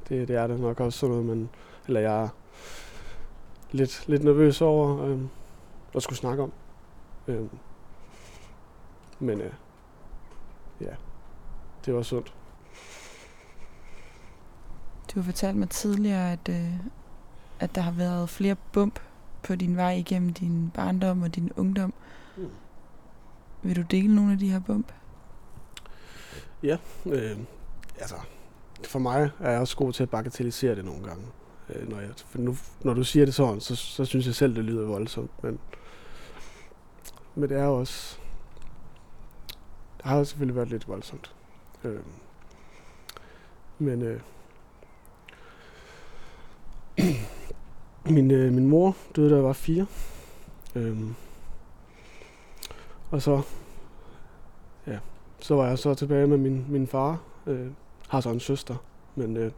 det, 0.09 0.27
det 0.27 0.35
er 0.35 0.47
det 0.47 0.59
nok 0.59 0.79
også 0.79 0.99
sådan 0.99 1.15
noget, 1.15 1.25
men, 1.25 1.49
eller 1.87 1.99
jeg 1.99 2.23
er 2.23 2.27
lidt, 3.71 4.03
lidt 4.07 4.23
nervøs 4.23 4.61
over 4.61 5.05
øh, 5.05 5.19
at 5.95 6.03
skulle 6.03 6.17
snakke 6.17 6.43
om. 6.43 6.51
Øh, 7.27 7.45
men 9.19 9.41
øh, 9.41 9.53
ja, 10.81 10.95
det 11.85 11.93
var 11.93 12.01
sundt. 12.01 12.33
Du 15.13 15.19
har 15.19 15.23
fortalt 15.23 15.57
mig 15.57 15.69
tidligere, 15.69 16.31
at, 16.31 16.49
øh, 16.49 16.73
at 17.59 17.75
der 17.75 17.81
har 17.81 17.91
været 17.91 18.29
flere 18.29 18.55
bump 18.73 18.99
på 19.43 19.55
din 19.55 19.77
vej 19.77 19.91
igennem 19.91 20.33
din 20.33 20.71
barndom 20.73 21.21
og 21.21 21.35
din 21.35 21.51
ungdom. 21.55 21.93
Mm. 22.37 22.49
Vil 23.61 23.75
du 23.75 23.81
dele 23.81 24.15
nogle 24.15 24.31
af 24.31 24.39
de 24.39 24.51
her 24.51 24.59
bump? 24.59 24.91
Ja, 26.63 26.77
øh, 27.05 27.37
altså, 27.99 28.15
for 28.83 28.99
mig 28.99 29.29
er 29.39 29.51
jeg 29.51 29.59
også 29.59 29.77
god 29.77 29.93
til 29.93 30.03
at 30.03 30.09
bagatellisere 30.09 30.75
det 30.75 30.85
nogle 30.85 31.03
gange. 31.03 31.25
Øh, 31.69 31.89
når, 31.89 31.99
jeg, 31.99 32.09
for 32.15 32.37
nu, 32.37 32.55
når 32.83 32.93
du 32.93 33.03
siger 33.03 33.25
det 33.25 33.33
sådan, 33.35 33.59
så, 33.59 33.75
så 33.75 34.05
synes 34.05 34.25
jeg 34.25 34.35
selv, 34.35 34.55
det 34.55 34.63
lyder 34.63 34.85
voldsomt. 34.85 35.43
Men, 35.43 35.59
men 37.35 37.49
det 37.49 37.57
er 37.57 37.65
også... 37.65 38.17
Det 39.97 40.05
har 40.05 40.23
selvfølgelig 40.23 40.55
været 40.55 40.69
lidt 40.69 40.87
voldsomt. 40.87 41.35
Øh, 41.83 41.99
men 43.79 44.01
øh, 44.01 44.21
min, 48.15 48.31
øh, 48.31 48.53
min 48.53 48.67
mor 48.67 48.95
døde, 49.15 49.29
da 49.29 49.35
jeg 49.35 49.43
var 49.43 49.53
fire. 49.53 49.85
Øh, 50.75 51.01
og 53.11 53.21
så, 53.21 53.41
ja, 54.87 54.99
så 55.39 55.55
var 55.55 55.67
jeg 55.67 55.79
så 55.79 55.93
tilbage 55.93 56.27
med 56.27 56.37
min, 56.37 56.65
min 56.69 56.87
far. 56.87 57.21
Øh, 57.47 57.67
har 58.09 58.21
så 58.21 58.29
en 58.29 58.39
søster, 58.39 58.75
men 59.15 59.37
øh, 59.37 59.51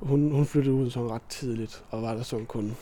hun, 0.00 0.30
hun 0.30 0.46
flyttede 0.46 0.74
ud 0.74 0.90
sådan 0.90 1.10
ret 1.10 1.22
tidligt, 1.28 1.84
og 1.90 2.02
var 2.02 2.14
der 2.14 2.22
sådan 2.22 2.46
kun, 2.46 2.76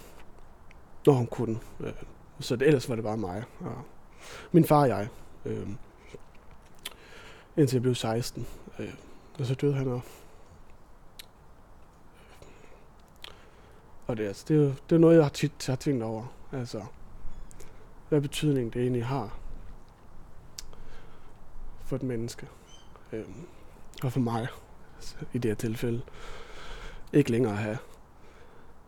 når 1.07 1.13
hun 1.13 1.27
kunne. 1.27 1.59
Øh, 1.81 1.93
så 2.41 2.57
det, 2.57 2.67
ellers 2.69 2.89
var 2.89 2.95
det 2.95 3.05
bare 3.05 3.17
mig 3.17 3.45
og 3.61 3.83
min 4.53 4.65
far 4.65 4.81
og 4.81 4.89
jeg. 4.89 5.09
Øh, 5.45 5.69
indtil 7.57 7.77
jeg 7.77 7.83
blev 7.83 7.95
16. 7.95 8.47
Øh, 8.79 8.95
og 9.39 9.47
så 9.47 9.55
døde 9.55 9.75
han 9.75 9.89
også. 9.89 10.09
Og 14.07 14.17
det, 14.17 14.27
altså, 14.27 14.45
det, 14.49 14.57
er, 14.57 14.61
jo- 14.61 14.75
det 14.91 14.97
er 14.97 14.99
noget, 15.01 15.17
jeg 15.17 15.25
har 15.25 15.29
tit 15.31 15.67
har 15.67 15.77
tænkt 15.77 16.03
over. 16.03 16.25
Altså, 16.53 16.85
hvad 18.09 18.21
betydning 18.21 18.73
det 18.75 18.83
egentlig 18.83 19.07
har 19.07 19.39
for 21.85 21.97
et 21.97 22.03
menneske. 22.03 22.49
Øh, 23.13 23.25
og 24.03 24.13
for 24.13 24.21
mig, 24.21 24.47
altså, 24.97 25.17
i 25.33 25.39
det 25.39 25.51
her 25.51 25.57
tilfælde, 25.57 26.03
ikke 27.13 27.31
længere 27.31 27.53
at 27.53 27.59
have 27.59 27.79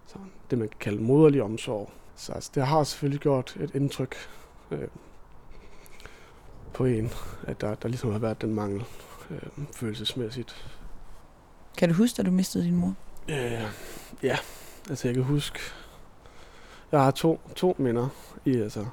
sådan, 0.07 0.31
det, 0.51 0.59
man 0.59 0.69
kan 0.69 0.79
kalde 0.81 1.03
moderlig 1.03 1.43
omsorg. 1.43 1.91
Så 2.21 2.33
altså, 2.33 2.51
det 2.55 2.67
har 2.67 2.85
selvfølgelig 2.85 3.21
gjort 3.21 3.57
et 3.61 3.75
indtryk 3.75 4.17
øh, 4.71 4.89
på 6.73 6.85
en, 6.85 7.11
at 7.43 7.61
der, 7.61 7.75
der 7.75 7.89
ligesom 7.89 8.13
har 8.13 8.19
været 8.19 8.43
den 8.43 8.55
mangel 8.55 8.85
øh, 9.31 9.43
følelsesmæssigt. 9.73 10.73
Kan 11.79 11.89
du 11.89 11.95
huske, 11.95 12.21
at 12.21 12.27
du 12.27 12.31
mistede 12.31 12.65
din 12.65 12.77
mor? 12.77 12.95
Øh, 13.29 13.63
ja, 14.23 14.39
altså 14.91 15.09
jeg 15.09 15.15
kan 15.15 15.25
huske, 15.25 15.59
jeg 16.93 17.01
har 17.01 17.11
to, 17.11 17.41
to 17.57 17.77
minder 17.79 18.09
i 18.45 18.57
altså 18.57 18.87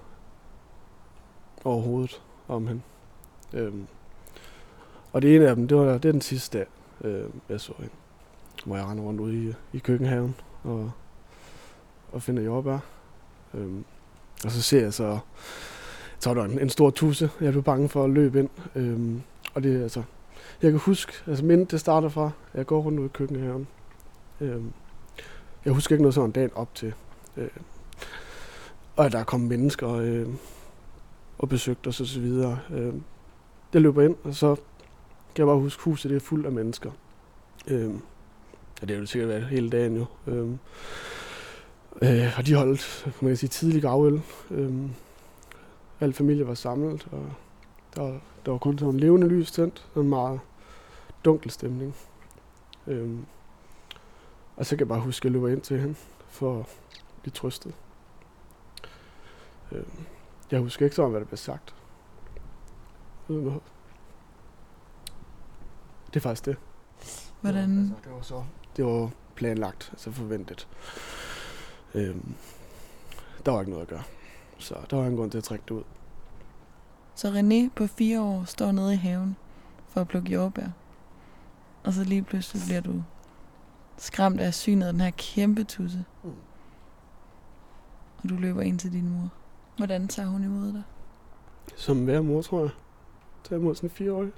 overhovedet 1.64 2.22
om 2.48 2.68
hende. 2.68 2.82
Øhm, 3.54 3.88
og 5.14 5.22
det 5.22 5.36
ene 5.36 5.50
af 5.50 5.56
dem, 5.56 5.68
det 5.68 5.78
var 5.78 5.98
det 5.98 6.06
er 6.06 6.12
den 6.12 6.22
sidste 6.22 6.58
dag, 6.58 6.68
øh, 7.02 7.30
jeg 7.50 7.62
så 7.62 7.74
hende. 7.78 7.94
Hvor 8.66 8.78
jeg 8.78 8.86
rendte 8.86 9.04
rundt 9.04 9.20
ude 9.20 9.50
i, 9.50 9.54
i 9.74 9.80
køkkenhaven 9.80 10.36
og, 10.64 10.92
og 12.12 12.22
finder 12.22 12.44
jordbær. 12.44 12.97
Øhm, 13.58 13.84
og 14.46 14.52
så 14.52 14.62
ser 14.62 14.82
jeg 14.82 14.94
så, 14.94 15.20
så 16.20 16.34
der 16.34 16.44
en, 16.44 16.60
en 16.60 16.70
stor 16.70 16.90
tusse. 16.90 17.30
Jeg 17.42 17.52
blev 17.52 17.64
bange 17.64 17.90
for 17.90 18.04
at 18.04 18.10
løbe 18.10 18.40
ind. 18.40 18.50
Øhm, 18.76 19.22
og 19.54 19.64
det 19.64 19.76
er 19.76 19.84
altså, 19.84 20.04
jeg 20.62 20.72
kan 20.72 20.80
huske, 20.80 21.14
altså 21.28 21.46
mindet 21.46 21.72
det 21.72 21.80
starter 21.80 22.10
fra, 22.10 22.32
jeg 22.54 22.66
går 22.66 22.82
rundt 22.82 23.00
ud 23.00 23.06
i 23.06 23.12
køkkenhaven. 23.14 23.68
Øhm, 24.42 24.74
jeg 25.66 25.74
husker 25.74 25.96
ikke 25.96 26.04
noget 26.04 26.16
sådan 26.16 26.32
dagen 26.32 26.52
op 26.56 26.76
til. 26.76 26.94
Øh, 27.38 27.50
og 28.96 29.06
at 29.06 29.12
der 29.12 29.20
er 29.20 29.24
kommet 29.24 29.50
mennesker 29.50 29.94
øh, 29.94 30.28
og 31.38 31.50
besøgt 31.50 31.88
os 31.88 32.02
og 32.02 32.08
så 32.08 32.20
videre. 32.20 32.60
Øh, 32.74 32.94
jeg 33.74 33.82
løber 33.82 34.02
ind, 34.02 34.16
og 34.24 34.36
så 34.36 34.56
kan 35.36 35.38
jeg 35.38 35.46
bare 35.46 35.60
huske, 35.60 35.84
huset 35.84 36.12
det 36.12 36.16
er 36.16 36.20
fuldt 36.20 36.46
af 36.46 36.52
mennesker. 36.52 36.92
Øh, 37.68 37.92
ja, 38.82 38.86
det 38.86 38.96
er 38.96 39.00
jo 39.00 39.06
sikkert 39.06 39.30
været 39.30 39.46
hele 39.46 39.70
dagen 39.70 39.98
jo. 39.98 40.06
Øh, 40.28 40.50
øh, 42.02 42.38
og 42.38 42.46
de 42.46 42.56
holdt, 42.56 43.08
man 43.22 43.30
kan 43.30 43.38
sige, 43.38 43.50
tidlig 43.50 43.82
gravøl. 43.82 44.22
Øh, 44.52 44.74
al 46.00 46.14
familie 46.14 46.48
var 46.48 46.54
samlet, 46.54 47.08
og 47.12 47.34
der, 47.96 48.20
der 48.46 48.52
var 48.52 48.58
kun 48.58 48.78
sådan 48.80 48.94
en 48.94 49.00
levende 49.00 49.28
lys 49.28 49.52
tændt. 49.52 49.86
Sådan 49.90 50.04
en 50.04 50.10
meget 50.10 50.40
dunkel 51.26 51.52
stemning. 51.52 51.96
Øh, 52.88 53.10
og 54.56 54.66
så 54.66 54.76
kan 54.76 54.80
jeg 54.80 54.88
bare 54.88 55.00
huske, 55.00 55.22
at 55.22 55.26
jeg 55.26 55.32
løber 55.32 55.48
ind 55.48 55.62
til 55.62 55.80
hende 55.80 55.96
for 56.30 56.60
at 56.60 56.66
blive 57.22 57.32
trøstet. 57.32 57.74
Øh, 59.72 59.84
jeg 60.52 60.60
husker 60.60 60.86
ikke 60.86 60.96
så 60.96 61.04
om, 61.04 61.12
hvad 61.12 61.22
der 61.22 61.28
blev 61.28 61.38
sagt. 61.38 61.76
Det 66.08 66.16
er 66.16 66.20
faktisk 66.20 66.46
det. 66.46 66.58
Hvordan, 67.42 67.80
Altså, 67.80 68.04
det 68.04 68.12
var 68.16 68.22
så 68.22 68.44
det 68.78 68.86
var 68.86 69.10
planlagt, 69.36 69.90
altså 69.92 70.12
forventet. 70.12 70.68
Øhm, 71.98 72.36
der 73.46 73.52
var 73.52 73.60
ikke 73.60 73.72
noget 73.72 73.84
at 73.84 73.90
gøre. 73.90 74.04
Så 74.58 74.76
der 74.90 74.98
var 74.98 75.06
en 75.06 75.16
grund 75.16 75.32
til 75.32 75.38
at 75.38 75.44
trække 75.44 75.64
det 75.68 75.72
ud. 75.72 75.84
Så 77.16 77.32
René 77.32 77.74
på 77.76 77.88
fire 77.88 78.22
år 78.22 78.44
står 78.44 78.72
nede 78.72 78.94
i 78.94 78.98
haven 78.98 79.36
for 79.88 80.02
at 80.02 80.08
plukke 80.08 80.32
jordbær. 80.32 80.68
Og 81.84 81.94
så 81.94 82.04
lige 82.04 82.24
pludselig 82.24 82.62
bliver 82.66 82.82
du 82.82 83.04
skræmt 83.98 84.42
af 84.42 84.54
synet 84.54 84.88
af 84.88 84.94
den 84.94 85.02
her 85.02 85.12
kæmpe 85.18 85.64
tusse. 85.64 86.06
Mm. 86.24 86.30
Og 88.24 88.30
du 88.30 88.36
løber 88.36 88.62
ind 88.62 88.80
til 88.80 88.94
din 88.94 89.10
mor. 89.10 89.30
Hvordan 89.78 90.08
tager 90.08 90.30
hun 90.30 90.44
imod 90.44 90.74
dig? 90.74 90.84
Som 91.76 92.04
hver 92.04 92.22
mor, 92.22 92.42
tror 92.42 92.60
jeg. 92.60 92.70
Tager 93.44 93.60
imod 93.60 93.76
sådan 93.76 93.90
en 93.90 93.96
fireårig. 93.96 94.32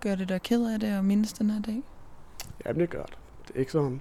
Gør 0.00 0.14
det 0.14 0.28
dig 0.28 0.42
ked 0.42 0.72
af 0.72 0.80
det 0.80 0.98
og 0.98 1.04
mindes 1.04 1.32
den 1.32 1.50
her 1.50 1.60
dag? 1.60 1.82
Jamen, 2.66 2.80
det 2.80 2.90
gør 2.90 3.04
det. 3.04 3.19
Det 3.54 3.74
er. 3.74 3.98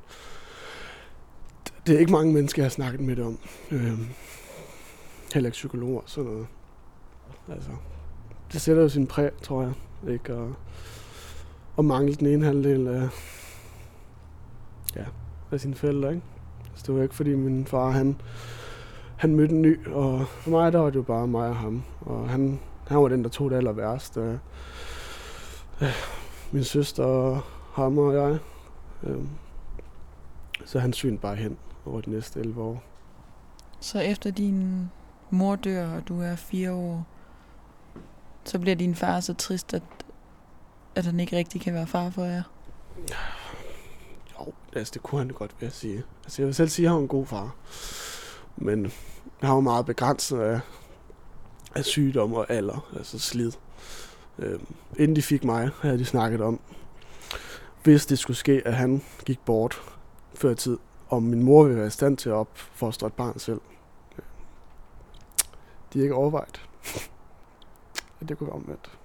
Det 1.88 1.96
er 1.96 2.00
ikke 2.00 2.12
mange 2.12 2.34
mennesker, 2.34 2.62
jeg 2.62 2.66
har 2.66 2.70
snakket 2.70 3.02
med 3.02 3.16
det 3.16 3.26
om. 3.26 3.40
Øh, 3.72 4.00
heller 5.34 5.48
ikke 5.48 5.56
psykologer 5.56 6.02
og 6.02 6.10
sådan 6.10 6.30
noget. 6.32 6.48
Altså, 7.52 7.70
det 8.54 8.62
sætter 8.62 8.84
jo 8.84 8.90
sin 8.90 9.08
præg, 9.08 9.32
tror 9.42 9.62
jeg. 9.62 9.74
Ikke? 10.14 10.36
Og, 10.36 10.54
og 11.76 11.86
mangle 11.86 12.16
den 12.16 12.28
ene 12.28 12.46
halvdel 12.46 12.88
af, 12.88 13.10
ja, 14.96 15.06
af 15.52 15.60
sine 15.60 15.76
forældre, 15.76 16.10
ikke? 16.10 16.26
Altså, 16.70 16.84
det 16.88 16.96
var 16.96 17.04
ikke, 17.04 17.16
fordi 17.16 17.36
min 17.36 17.66
far, 17.66 17.90
han, 17.90 18.22
han 19.18 19.36
mødte 19.36 19.56
en 19.56 19.62
ny, 19.62 19.88
og 19.88 20.28
for 20.28 20.50
mig, 20.52 20.74
der 20.74 20.80
var 20.80 20.90
det 20.90 20.96
jo 20.96 21.02
bare 21.02 21.28
mig 21.28 21.50
og 21.50 21.56
ham. 21.56 21.84
Og 22.02 22.30
han, 22.30 22.60
han 22.88 22.98
var 22.98 23.08
den, 23.08 23.24
der 23.24 23.30
tog 23.30 23.50
det 23.50 23.58
aller 23.58 23.72
værste. 23.72 24.40
Øh, 25.82 25.90
min 26.52 26.64
søster 26.64 27.04
og 27.04 27.42
ham 27.74 27.98
og 27.98 28.14
jeg. 28.14 28.40
Øhm, 29.04 29.30
så 30.66 30.80
han 30.80 30.94
syn 30.94 31.18
bare 31.18 31.36
hen 31.36 31.58
over 31.86 32.02
de 32.02 32.10
næste 32.10 32.40
11 32.40 32.62
år. 32.62 32.84
Så 33.80 34.00
efter 34.00 34.32
din 34.32 34.90
mor 35.30 35.56
dør, 35.56 35.88
og 35.96 36.08
du 36.08 36.22
er 36.22 36.36
fire 36.36 36.72
år, 36.72 37.08
så 38.44 38.60
bliver 38.60 38.76
din 38.76 38.96
far 38.96 39.20
så 39.20 39.34
trist, 39.34 39.74
at, 39.74 39.84
at 40.96 41.06
han 41.06 41.20
ikke 41.20 41.38
rigtig 41.38 41.62
kan 41.62 41.74
være 41.74 41.88
far 41.88 42.10
for 42.10 42.24
jer. 42.24 42.44
Jo, 44.40 44.54
altså 44.74 44.92
det 44.94 45.04
kunne 45.04 45.20
han 45.20 45.28
godt 45.28 45.56
ved 45.60 45.68
at 45.68 45.74
sige. 45.74 46.04
Altså 46.24 46.42
jeg 46.42 46.48
vil 46.48 46.56
selv 46.56 46.70
sige, 46.70 46.86
at 46.86 46.90
han 46.90 46.96
var 46.96 47.02
en 47.02 47.08
god 47.08 47.26
far. 47.26 47.56
Men 48.58 48.92
han 49.42 49.50
var 49.50 49.60
meget 49.60 49.86
begrænset 49.86 50.40
af, 50.40 50.60
af 51.76 51.86
sygdom 51.86 52.34
og 52.34 52.46
alder, 52.50 52.90
altså 52.98 53.20
slid. 53.20 53.52
Øhm, 54.40 54.66
inden 54.98 55.16
de 55.16 55.22
fik 55.22 55.44
mig, 55.44 55.70
havde 55.82 56.00
de 56.00 56.06
snakket 56.06 56.42
om, 56.42 56.60
hvis 57.84 58.06
det 58.06 58.20
skulle 58.20 58.38
ske, 58.38 58.62
at 58.66 58.74
han 58.74 59.02
gik 59.26 59.40
bort 59.40 59.82
før 60.34 60.54
tid, 60.54 60.78
om 61.10 61.24
min 61.24 61.44
mor 61.44 61.64
ville 61.64 61.78
være 61.78 61.88
i 61.88 61.90
stand 61.90 62.18
til 62.18 62.30
at 62.30 62.36
opfostre 62.36 63.08
et 63.08 63.14
barn 63.14 63.40
selv. 63.40 63.62
De 65.94 66.00
er 66.00 66.04
ikke 66.04 66.16
overvejet. 66.16 66.62
at 68.22 68.30
det 68.30 68.38
kunne 68.38 68.48
være 68.48 68.56
omvendt. 68.56 69.00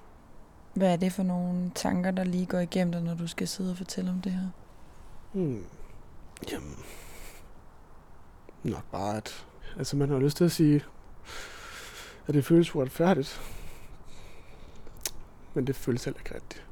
Hvad 0.74 0.92
er 0.92 0.96
det 0.96 1.12
for 1.12 1.22
nogle 1.22 1.70
tanker, 1.74 2.10
der 2.10 2.24
lige 2.24 2.46
går 2.46 2.58
igennem 2.58 2.92
dig, 2.92 3.02
når 3.02 3.14
du 3.14 3.26
skal 3.26 3.48
sidde 3.48 3.70
og 3.70 3.76
fortælle 3.76 4.10
om 4.10 4.20
det 4.20 4.32
her? 4.32 4.48
Hmm. 5.32 5.64
Jamen, 6.52 6.76
nok 8.62 8.84
bare, 8.92 9.16
at 9.16 9.46
altså, 9.78 9.96
man 9.96 10.08
har 10.08 10.18
lyst 10.18 10.36
til 10.36 10.44
at 10.44 10.52
sige, 10.52 10.84
at 12.26 12.34
det 12.34 12.44
føles 12.44 12.74
uretfærdigt. 12.74 13.40
Men 15.54 15.66
det 15.66 15.76
føles 15.76 16.04
heller 16.04 16.20
ikke 16.20 16.34
rigtigt. 16.34 16.64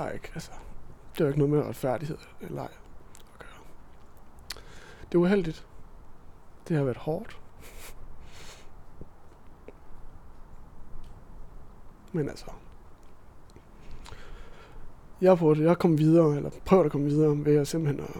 Der 0.00 0.06
er 0.06 0.12
ikke, 0.12 0.30
altså, 0.34 0.50
det 1.12 1.20
er 1.20 1.24
jo 1.24 1.28
ikke 1.28 1.38
noget 1.38 1.54
med 1.54 1.62
retfærdighed 1.62 2.18
eller 2.40 2.62
ej 2.62 2.68
at 3.32 3.38
gøre. 3.38 4.62
Det 5.02 5.14
er 5.14 5.18
uheldigt. 5.18 5.66
Det 6.68 6.76
har 6.76 6.84
været 6.84 6.96
hårdt. 6.96 7.40
Men 12.12 12.28
altså, 12.28 12.46
jeg 15.20 15.38
på 15.38 15.54
det. 15.54 15.64
Jeg 15.64 15.78
kom 15.78 15.98
videre, 15.98 16.36
eller 16.36 16.50
prøver 16.64 16.84
at 16.84 16.90
komme 16.90 17.06
videre 17.06 17.44
ved 17.44 17.56
at 17.56 17.68
simpelthen 17.68 18.04
at 18.04 18.16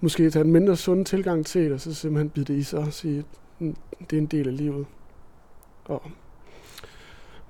måske 0.00 0.30
tage 0.30 0.44
en 0.44 0.52
mindre 0.52 0.76
sund 0.76 1.06
tilgang 1.06 1.46
til 1.46 1.64
det, 1.64 1.72
og 1.72 1.80
så 1.80 1.94
simpelthen 1.94 2.30
bide 2.30 2.52
det 2.52 2.58
i 2.58 2.62
sig 2.62 2.78
og 2.78 2.92
sige, 2.92 3.24
at 3.60 3.76
det 4.10 4.16
er 4.16 4.20
en 4.20 4.26
del 4.26 4.48
af 4.48 4.56
livet. 4.56 4.86
Og 5.84 6.10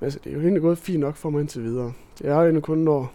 altså, 0.00 0.18
det 0.24 0.30
er 0.30 0.34
jo 0.34 0.40
egentlig 0.40 0.62
gået 0.62 0.78
fint 0.78 1.00
nok 1.00 1.16
for 1.16 1.30
mig 1.30 1.40
indtil 1.40 1.62
videre. 1.62 1.92
Det 2.18 2.28
er 2.28 2.34
jo 2.34 2.42
egentlig 2.42 2.62
kun, 2.62 2.78
når 2.78 3.12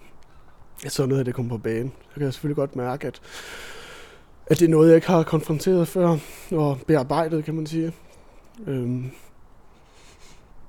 jeg 0.83 0.91
så 0.91 1.05
noget 1.05 1.19
af 1.19 1.25
det 1.25 1.33
kommer 1.33 1.49
på 1.49 1.57
banen. 1.57 1.91
Så 2.07 2.13
kan 2.13 2.23
jeg 2.23 2.33
selvfølgelig 2.33 2.55
godt 2.55 2.75
mærke, 2.75 3.07
at, 3.07 3.21
at 4.47 4.59
det 4.59 4.65
er 4.65 4.69
noget, 4.69 4.87
jeg 4.87 4.95
ikke 4.95 5.07
har 5.07 5.23
konfronteret 5.23 5.87
før, 5.87 6.17
og 6.51 6.79
bearbejdet, 6.87 7.45
kan 7.45 7.55
man 7.55 7.67
sige. 7.67 7.93
Øhm, 8.67 9.03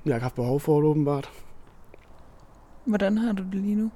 jeg 0.05 0.13
har 0.13 0.17
ikke 0.17 0.23
haft 0.23 0.35
behov 0.35 0.61
for 0.61 0.81
det, 0.81 0.91
åbenbart. 0.91 1.31
Hvordan 2.85 3.19
har 3.19 3.33
du 3.33 3.43
det 3.43 3.55
lige 3.55 3.75
nu? 3.75 3.91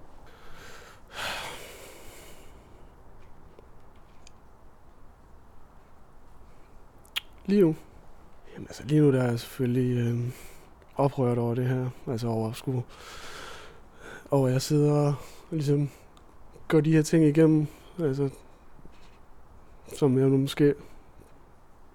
Lige 7.46 7.62
nu? 7.62 7.76
Jamen 8.54 8.66
altså, 8.68 8.82
lige 8.86 9.00
nu 9.00 9.12
der 9.12 9.22
er 9.22 9.30
jeg 9.30 9.40
selvfølgelig 9.40 9.96
øh, 9.96 10.18
oprørt 11.00 11.38
over 11.38 11.54
det 11.54 11.68
her. 11.68 11.90
Altså 12.06 12.28
over 12.28 12.50
at 12.50 12.56
skulle... 12.56 12.82
Over 14.30 14.46
at 14.46 14.52
jeg 14.52 14.62
sidder 14.62 14.92
og 14.92 15.14
ligesom 15.50 15.90
går 16.68 16.80
de 16.80 16.92
her 16.92 17.02
ting 17.02 17.24
igennem. 17.24 17.66
Altså, 17.98 18.30
som 19.98 20.18
jeg 20.18 20.28
nu 20.28 20.36
måske 20.36 20.74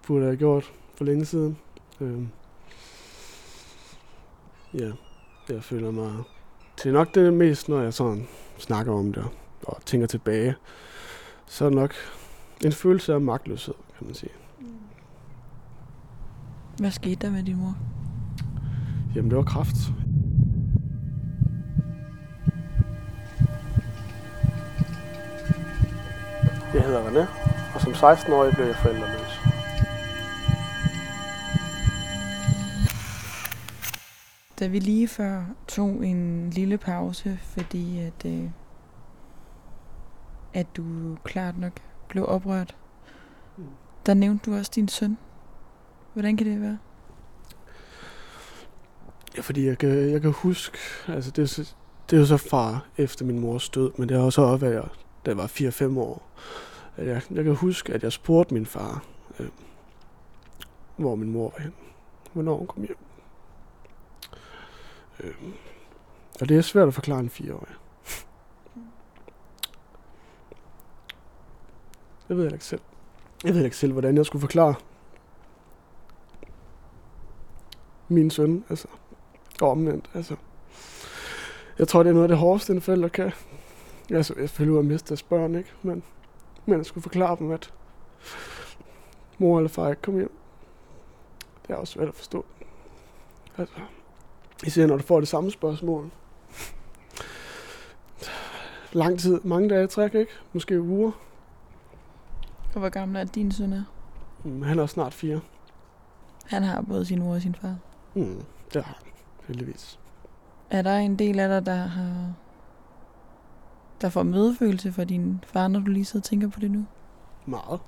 burde 0.06 0.24
have 0.24 0.36
gjort 0.36 0.72
for 0.94 1.04
længe 1.04 1.24
siden. 1.24 1.58
Øh, 2.00 2.22
ja, 4.74 4.92
jeg 5.48 5.62
føler 5.64 5.90
mig... 5.90 6.12
til 6.76 6.92
nok 6.92 7.14
det 7.14 7.34
mest, 7.34 7.68
når 7.68 7.80
jeg 7.80 7.94
sådan 7.94 8.28
snakker 8.58 8.92
om 8.92 9.12
det 9.12 9.24
og 9.62 9.84
tænker 9.84 10.06
tilbage. 10.06 10.54
Så 11.46 11.64
er 11.64 11.68
det 11.68 11.76
nok 11.76 11.94
en 12.64 12.72
følelse 12.72 13.14
af 13.14 13.20
magtløshed, 13.20 13.74
kan 13.98 14.06
man 14.06 14.14
sige. 14.14 14.32
Hvad 16.78 16.90
skete 16.90 17.26
der 17.26 17.30
med 17.30 17.42
din 17.42 17.56
mor? 17.56 17.95
Jamen, 19.16 19.30
det 19.30 19.36
var 19.36 19.44
kraft. 19.44 19.76
Jeg 26.74 26.84
hedder 26.84 27.06
René, 27.06 27.28
og 27.74 27.80
som 27.80 27.92
16-årig 27.92 28.54
blev 28.54 28.66
jeg 28.66 28.76
forældreløs. 28.76 29.40
Da 34.58 34.66
vi 34.66 34.78
lige 34.78 35.08
før 35.08 35.44
tog 35.68 36.06
en 36.06 36.50
lille 36.50 36.78
pause, 36.78 37.38
fordi 37.42 37.98
at, 37.98 38.24
øh, 38.26 38.50
at 40.54 40.66
du 40.76 41.16
klart 41.24 41.58
nok 41.58 41.80
blev 42.08 42.24
oprørt, 42.28 42.76
der 44.06 44.14
nævnte 44.14 44.50
du 44.50 44.56
også 44.56 44.72
din 44.74 44.88
søn. 44.88 45.18
Hvordan 46.12 46.36
kan 46.36 46.46
det 46.46 46.60
være? 46.60 46.78
Ja, 49.36 49.40
fordi 49.40 49.66
jeg 49.66 49.78
kan, 49.78 50.10
jeg 50.10 50.22
kan 50.22 50.32
huske, 50.32 50.78
altså 51.08 51.30
det 51.30 51.42
er, 51.42 51.46
så, 51.46 51.74
det 52.10 52.16
er 52.16 52.20
jo 52.20 52.26
så 52.26 52.36
far 52.36 52.86
efter 52.96 53.24
min 53.24 53.40
mors 53.40 53.68
død, 53.68 53.92
men 53.98 54.08
det 54.08 54.16
har 54.16 54.24
også 54.24 54.56
været, 54.56 54.74
jeg, 54.74 54.84
da 55.26 55.30
jeg 55.30 55.36
var 55.36 55.46
4-5 55.46 55.98
år. 55.98 56.30
At 56.96 57.06
jeg, 57.06 57.22
jeg 57.30 57.44
kan 57.44 57.54
huske, 57.54 57.92
at 57.92 58.02
jeg 58.02 58.12
spurgte 58.12 58.54
min 58.54 58.66
far, 58.66 59.04
øh, 59.40 59.48
hvor 60.96 61.14
min 61.14 61.32
mor 61.32 61.52
var 61.56 61.62
hen, 61.62 61.74
hvornår 62.32 62.56
hun 62.56 62.66
kom 62.66 62.82
hjem. 62.82 62.96
Øh, 65.20 65.34
og 66.40 66.48
det 66.48 66.56
er 66.56 66.62
svært 66.62 66.88
at 66.88 66.94
forklare 66.94 67.20
en 67.20 67.30
4-årig. 67.34 67.74
Jeg 72.28 72.36
ved 72.36 72.52
ikke 72.52 72.64
selv. 72.64 72.80
Jeg 73.44 73.54
ved 73.54 73.64
ikke 73.64 73.76
selv, 73.76 73.92
hvordan 73.92 74.16
jeg 74.16 74.26
skulle 74.26 74.40
forklare 74.40 74.74
min 78.08 78.30
søn, 78.30 78.64
altså. 78.68 78.88
Og 79.60 79.70
omvendt, 79.70 80.10
altså. 80.14 80.36
Jeg 81.78 81.88
tror, 81.88 82.02
det 82.02 82.10
er 82.10 82.14
noget 82.14 82.24
af 82.24 82.28
det 82.28 82.38
hårdeste, 82.38 82.72
en 82.72 82.80
forælder 82.80 83.08
kan. 83.08 83.32
Altså, 84.10 84.34
jeg 84.40 84.50
føler 84.50 84.78
at 84.78 84.84
miste 84.84 85.08
deres 85.08 85.22
børn, 85.22 85.54
ikke? 85.54 85.72
Men, 85.82 86.02
men 86.66 86.78
jeg 86.78 86.86
skulle 86.86 87.02
forklare 87.02 87.36
dem, 87.38 87.50
at 87.50 87.72
mor 89.38 89.58
eller 89.58 89.68
far 89.68 89.90
ikke 89.90 90.02
kom 90.02 90.14
hjem. 90.16 90.38
Det 91.66 91.72
er 91.74 91.76
også 91.76 91.92
svært 91.92 92.08
at 92.08 92.14
forstå. 92.14 92.44
Altså, 93.58 93.74
især 94.66 94.86
når 94.86 94.96
du 94.96 95.02
får 95.02 95.20
det 95.20 95.28
samme 95.28 95.50
spørgsmål. 95.50 96.10
Lang 98.92 99.18
tid, 99.18 99.40
mange 99.44 99.68
dage 99.68 99.84
i 99.84 99.86
træk, 99.86 100.14
ikke? 100.14 100.32
Måske 100.52 100.80
uger. 100.80 101.10
Og 102.74 102.80
hvor 102.80 102.88
gammel 102.88 103.16
er 103.16 103.24
din 103.24 103.52
søn 103.52 103.72
er? 103.72 103.82
Mm, 104.44 104.62
Han 104.62 104.78
er 104.78 104.86
snart 104.86 105.14
fire. 105.14 105.40
Han 106.46 106.62
har 106.62 106.82
både 106.82 107.04
sin 107.06 107.18
mor 107.18 107.34
og 107.34 107.42
sin 107.42 107.54
far. 107.54 107.76
Mm, 108.14 108.42
det 108.74 108.84
har 108.84 108.98
han, 109.02 109.12
heldigvis. 109.46 109.98
Er 110.70 110.82
der 110.82 110.96
en 110.96 111.18
del 111.18 111.40
af 111.40 111.48
dig, 111.48 111.66
der 111.66 111.86
har 111.86 112.32
der 114.00 114.08
får 114.08 114.22
medfølelse 114.22 114.92
for 114.92 115.04
din 115.04 115.44
far, 115.46 115.68
når 115.68 115.80
du 115.80 115.90
lige 115.90 116.04
sidder 116.04 116.20
og 116.20 116.24
tænker 116.24 116.48
på 116.48 116.60
det 116.60 116.70
nu? 116.70 116.86
Meget. 117.46 117.80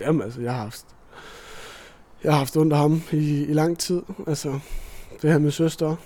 Jamen 0.00 0.22
altså, 0.22 0.40
jeg 0.40 0.52
har 0.52 0.62
haft, 0.62 0.86
jeg 2.24 2.32
har 2.32 2.38
haft 2.38 2.56
ondt 2.56 2.72
af 2.72 2.78
ham 2.78 3.02
i, 3.12 3.44
i 3.44 3.52
lang 3.52 3.78
tid. 3.78 4.02
Altså, 4.26 4.60
det 5.22 5.30
her 5.30 5.38
med 5.38 5.50
søster. 5.50 5.96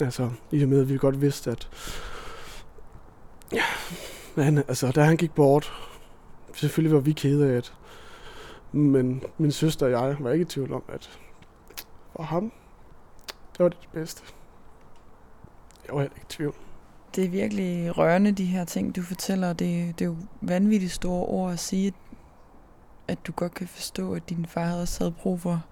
Altså, 0.00 0.30
i 0.52 0.62
og 0.62 0.68
med, 0.68 0.80
at 0.80 0.88
vi 0.88 0.98
godt 0.98 1.20
vidste, 1.20 1.50
at... 1.50 1.68
Ja, 3.52 3.64
men, 4.34 4.58
altså, 4.58 4.90
da 4.90 5.04
han 5.04 5.16
gik 5.16 5.34
bort, 5.34 5.72
selvfølgelig 6.54 6.94
var 6.94 7.00
vi 7.00 7.12
kede 7.12 7.50
af 7.50 7.62
det. 7.62 7.74
Men 8.72 9.22
min 9.38 9.52
søster 9.52 9.86
og 9.86 9.92
jeg 9.92 10.16
var 10.20 10.30
ikke 10.30 10.42
i 10.42 10.46
tvivl 10.46 10.72
om, 10.72 10.82
at 10.88 11.18
for 12.16 12.22
ham, 12.22 12.52
det 13.56 13.64
var 13.64 13.68
det 13.68 13.88
bedste. 13.92 14.22
Jeg 15.86 15.94
var 15.94 16.00
heller 16.00 16.16
ikke 16.16 16.26
i 16.26 16.32
tvivl. 16.32 16.54
Det 17.14 17.24
er 17.24 17.28
virkelig 17.28 17.98
rørende, 17.98 18.32
de 18.32 18.44
her 18.44 18.64
ting, 18.64 18.96
du 18.96 19.02
fortæller. 19.02 19.48
Det, 19.52 19.98
det 19.98 20.04
er 20.04 20.08
jo 20.08 20.16
vanvittigt 20.40 20.92
store 20.92 21.26
ord 21.26 21.52
at 21.52 21.58
sige, 21.58 21.92
at 23.08 23.18
du 23.26 23.32
godt 23.32 23.54
kan 23.54 23.68
forstå, 23.68 24.14
at 24.14 24.28
din 24.28 24.46
far 24.46 24.74
også 24.74 25.04
havde 25.04 25.12
brug 25.12 25.40
for 25.40 25.64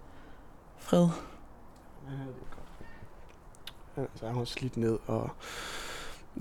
fred. 0.78 1.08
Ja, 3.96 4.02
så 4.14 4.26
han 4.26 4.36
var 4.36 4.44
slidt 4.44 4.76
ned, 4.76 4.98
og 5.06 5.30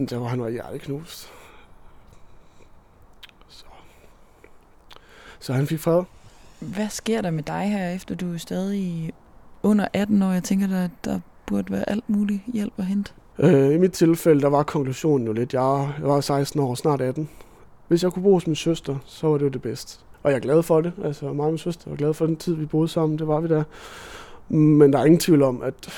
der 0.09 0.17
var 0.17 0.27
han 0.27 0.41
var 0.41 0.49
hjerteknust. 0.49 1.31
Så. 3.47 3.65
så 5.39 5.53
han 5.53 5.67
fik 5.67 5.79
fred. 5.79 6.03
Hvad 6.59 6.89
sker 6.89 7.21
der 7.21 7.31
med 7.31 7.43
dig 7.43 7.71
her, 7.71 7.89
efter 7.89 8.15
du 8.15 8.33
er 8.33 8.37
stadig 8.37 9.13
under 9.63 9.87
18 9.93 10.21
år? 10.21 10.31
Jeg 10.31 10.43
tænker, 10.43 10.67
der, 10.67 10.89
der 11.03 11.19
burde 11.45 11.71
være 11.73 11.89
alt 11.89 12.09
muligt 12.09 12.41
hjælp 12.53 12.73
at 12.77 12.85
hente. 12.85 13.13
Øh, 13.39 13.75
I 13.75 13.77
mit 13.77 13.91
tilfælde, 13.91 14.41
der 14.41 14.47
var 14.47 14.63
konklusionen 14.63 15.27
jo 15.27 15.33
lidt, 15.33 15.53
jeg, 15.53 15.93
jeg 15.99 16.07
var 16.07 16.21
16 16.21 16.59
år, 16.59 16.75
snart 16.75 17.01
18. 17.01 17.29
Hvis 17.87 18.03
jeg 18.03 18.11
kunne 18.11 18.23
bo 18.23 18.33
hos 18.33 18.47
min 18.47 18.55
søster, 18.55 18.95
så 19.05 19.27
var 19.27 19.37
det 19.37 19.45
jo 19.45 19.49
det 19.49 19.61
bedste. 19.61 19.99
Og 20.23 20.31
jeg 20.31 20.37
er 20.37 20.41
glad 20.41 20.63
for 20.63 20.81
det. 20.81 20.91
Altså, 21.03 21.33
mig 21.33 21.45
og 21.45 21.51
min 21.51 21.57
søster 21.57 21.89
var 21.89 21.95
glad 21.95 22.13
for 22.13 22.25
den 22.25 22.35
tid, 22.35 22.55
vi 22.55 22.65
boede 22.65 22.87
sammen. 22.87 23.19
Det 23.19 23.27
var 23.27 23.39
vi 23.39 23.47
der. 23.47 23.63
Men 24.49 24.93
der 24.93 24.99
er 24.99 25.05
ingen 25.05 25.19
tvivl 25.19 25.43
om, 25.43 25.61
at 25.61 25.89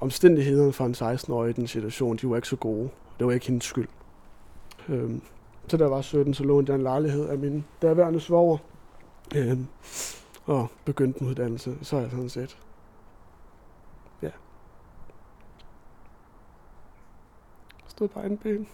omstændighederne 0.00 0.72
for 0.72 0.84
en 0.84 0.94
16-årig 0.94 1.50
i 1.50 1.52
den 1.52 1.66
situation, 1.66 2.16
de 2.16 2.30
var 2.30 2.36
ikke 2.36 2.48
så 2.48 2.56
gode. 2.56 2.88
Det 3.18 3.26
var 3.26 3.32
ikke 3.32 3.46
hendes 3.46 3.64
skyld. 3.64 3.88
Øhm, 4.88 5.22
så 5.68 5.76
da 5.76 5.84
jeg 5.84 5.90
var 5.90 6.00
17, 6.00 6.34
så 6.34 6.44
lånte 6.44 6.72
jeg 6.72 6.76
en 6.76 6.82
lejlighed 6.82 7.28
af 7.28 7.38
min 7.38 7.64
daværende 7.82 8.20
svoger. 8.20 8.58
Øhm, 9.36 9.66
og 10.46 10.68
begyndte 10.84 11.22
en 11.22 11.28
uddannelse. 11.28 11.74
Så 11.82 11.96
er 11.96 12.00
jeg 12.00 12.10
sådan 12.10 12.28
set. 12.28 12.56
Stod 18.00 18.08
på 18.08 18.20
en 18.20 18.38
ben. 18.38 18.68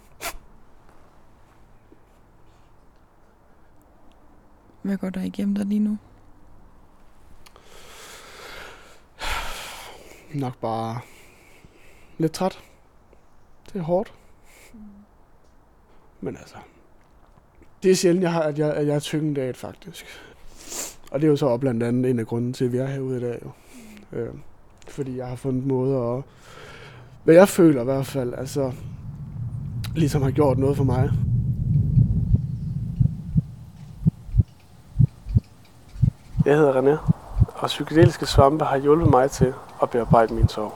Hvad 4.83 4.97
går 4.97 5.11
der 5.11 5.23
igennem 5.23 5.55
dig 5.55 5.67
lige 5.67 5.81
nu? 5.81 5.99
Nok 10.35 10.59
bare 10.59 11.01
lidt 12.19 12.33
træt. 12.33 12.59
Det 13.73 13.79
er 13.79 13.83
hårdt. 13.83 14.15
Men 16.21 16.37
altså, 16.37 16.57
det 17.83 17.91
er 17.91 17.95
sjældent, 17.95 18.23
jeg 18.23 18.33
har, 18.33 18.43
at, 18.43 18.59
jeg, 18.59 18.75
at 18.75 18.87
jeg 18.87 18.95
er 18.95 19.01
tynget 19.01 19.39
af 19.39 19.47
det, 19.47 19.57
faktisk. 19.57 20.07
Og 21.11 21.21
det 21.21 21.27
er 21.27 21.31
jo 21.31 21.37
så 21.37 21.57
blandt 21.57 21.83
andet 21.83 22.11
en 22.11 22.19
af 22.19 22.27
grunden 22.27 22.53
til, 22.53 22.65
at 22.65 22.73
vi 22.73 22.79
er 22.79 22.87
herude 22.87 23.17
i 23.17 23.21
dag. 23.21 23.43
Jo. 23.45 23.53
Øh, 24.19 24.35
fordi 24.89 25.17
jeg 25.17 25.27
har 25.27 25.37
fundet 25.37 25.67
måder 25.67 26.19
at... 26.19 26.25
Hvad 27.25 27.35
jeg 27.35 27.49
føler 27.49 27.81
i 27.81 27.85
hvert 27.85 28.07
fald, 28.07 28.35
altså... 28.35 28.73
Ligesom 29.97 30.23
har 30.23 30.31
gjort 30.31 30.59
noget 30.59 30.77
for 30.77 30.85
mig. 30.85 31.11
Jeg 36.45 36.57
hedder 36.57 36.73
René, 36.83 37.13
og 37.55 37.67
psykedeliske 37.67 38.27
svampe 38.27 38.65
har 38.65 38.77
hjulpet 38.77 39.11
mig 39.11 39.31
til 39.31 39.53
at 39.83 39.91
bearbejde 39.91 40.35
min 40.35 40.49
sorg. 40.49 40.75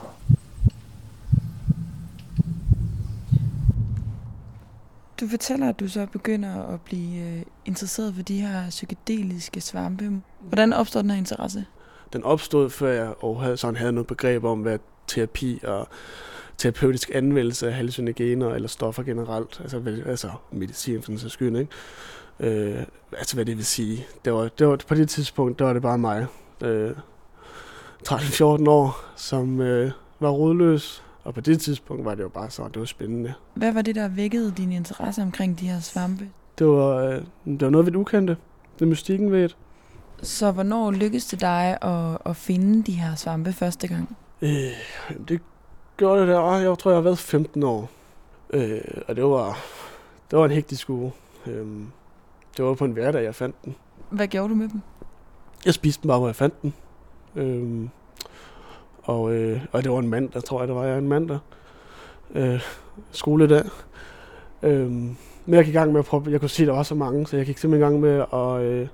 Du 5.19 5.27
fortæller, 5.27 5.69
at 5.69 5.79
du 5.79 5.87
så 5.87 6.05
begynder 6.05 6.63
at 6.63 6.81
blive 6.81 7.37
øh, 7.37 7.41
interesseret 7.65 8.15
for 8.15 8.21
de 8.21 8.41
her 8.41 8.69
psykedeliske 8.69 9.61
svampe. 9.61 10.21
Hvordan 10.39 10.73
opstår 10.73 11.01
den 11.01 11.09
her 11.09 11.17
interesse? 11.17 11.65
Den 12.13 12.23
opstod, 12.23 12.69
før 12.69 12.91
jeg 12.91 13.13
havde, 13.39 13.57
sådan 13.57 13.75
havde 13.75 13.91
noget 13.91 14.07
begreb 14.07 14.43
om, 14.43 14.61
hvad 14.61 14.79
terapi 15.11 15.59
og 15.63 15.87
terapeutisk 16.57 17.11
anvendelse 17.13 17.67
af 17.67 17.73
hallucinogener 17.73 18.49
eller 18.49 18.67
stoffer 18.67 19.03
generelt, 19.03 19.59
altså, 19.61 19.81
altså 20.05 20.29
medicin 20.51 21.01
for 21.01 21.11
den 21.11 21.19
sags 21.19 21.33
skyld, 21.33 21.57
ikke? 21.57 21.71
Øh, 22.39 22.83
altså 23.17 23.35
hvad 23.35 23.45
det 23.45 23.57
vil 23.57 23.65
sige. 23.65 24.05
Det 24.25 24.33
var, 24.33 24.47
det 24.59 24.67
var, 24.67 24.79
på 24.87 24.95
det 24.95 25.09
tidspunkt, 25.09 25.59
der 25.59 25.65
var 25.65 25.73
det 25.73 25.81
bare 25.81 25.97
mig, 25.97 26.25
øh, 26.61 26.91
13-14 28.07 28.43
år, 28.69 29.05
som 29.15 29.61
øh, 29.61 29.91
var 30.19 30.29
rodløs, 30.29 31.03
og 31.23 31.33
på 31.33 31.41
det 31.41 31.61
tidspunkt 31.61 32.05
var 32.05 32.15
det 32.15 32.23
jo 32.23 32.29
bare 32.29 32.49
så, 32.49 32.67
det 32.73 32.79
var 32.79 32.85
spændende. 32.85 33.33
Hvad 33.53 33.71
var 33.71 33.81
det, 33.81 33.95
der 33.95 34.07
vækkede 34.07 34.53
din 34.57 34.71
interesse 34.71 35.21
omkring 35.21 35.59
de 35.59 35.67
her 35.67 35.79
svampe? 35.79 36.29
Det 36.59 36.67
var, 36.67 36.95
øh, 36.95 37.21
det 37.45 37.61
var 37.61 37.69
noget 37.69 37.85
ved 37.85 37.91
det 37.91 37.99
ukendte. 37.99 38.37
Det 38.79 38.85
er 38.85 38.89
mystikken 38.89 39.31
ved 39.31 39.43
det. 39.43 39.55
Så 40.21 40.51
hvornår 40.51 40.91
lykkedes 40.91 41.25
det 41.25 41.41
dig 41.41 41.77
at, 41.81 42.17
at 42.25 42.35
finde 42.35 42.83
de 42.83 42.91
her 42.91 43.15
svampe 43.15 43.53
første 43.53 43.87
gang? 43.87 44.17
Øh, 44.41 44.49
det 45.27 45.41
gjorde 45.97 46.21
det 46.21 46.27
der, 46.27 46.57
jeg 46.57 46.77
tror, 46.77 46.91
jeg 46.91 46.97
har 46.97 47.01
været 47.01 47.19
15 47.19 47.63
år. 47.63 47.89
Øh, 48.53 48.81
og 49.07 49.15
det 49.15 49.23
var, 49.23 49.57
det 50.31 50.39
var 50.39 50.45
en 50.45 50.51
hektisk 50.51 50.89
uge. 50.89 51.13
Øh, 51.47 51.67
det 52.57 52.65
var 52.65 52.73
på 52.73 52.85
en 52.85 52.91
hverdag, 52.91 53.23
jeg 53.23 53.35
fandt 53.35 53.55
den. 53.65 53.75
Hvad 54.09 54.27
gjorde 54.27 54.49
du 54.49 54.55
med 54.55 54.69
dem? 54.69 54.81
Jeg 55.65 55.73
spiste 55.73 56.03
dem 56.03 56.07
bare, 56.07 56.19
hvor 56.19 56.27
jeg 56.27 56.35
fandt 56.35 56.61
den. 56.61 56.73
Øh, 57.35 57.89
og, 59.03 59.33
øh, 59.33 59.61
og 59.71 59.83
det 59.83 59.91
var 59.91 59.99
en 59.99 60.09
mand, 60.09 60.29
der 60.29 60.39
tror 60.39 60.59
jeg, 60.59 60.67
det 60.67 60.75
var 60.75 60.85
jeg 60.85 60.97
en 60.97 61.07
mandag. 61.07 61.39
Øh, 62.35 62.61
skoledag. 63.11 63.63
Øh, 64.63 64.91
men 65.45 65.55
jeg 65.55 65.65
gik 65.65 65.73
i 65.73 65.77
gang 65.77 65.91
med 65.91 65.99
at 65.99 66.05
prøve, 66.05 66.23
jeg 66.29 66.39
kunne 66.39 66.49
se, 66.49 66.63
at 66.63 66.67
der 66.67 66.73
var 66.73 66.83
så 66.83 66.95
mange, 66.95 67.27
så 67.27 67.37
jeg 67.37 67.45
gik 67.45 67.57
simpelthen 67.57 67.81
i 67.81 67.89
gang 67.89 67.99
med 67.99 68.25
at 68.33 68.61
øh, 68.61 68.87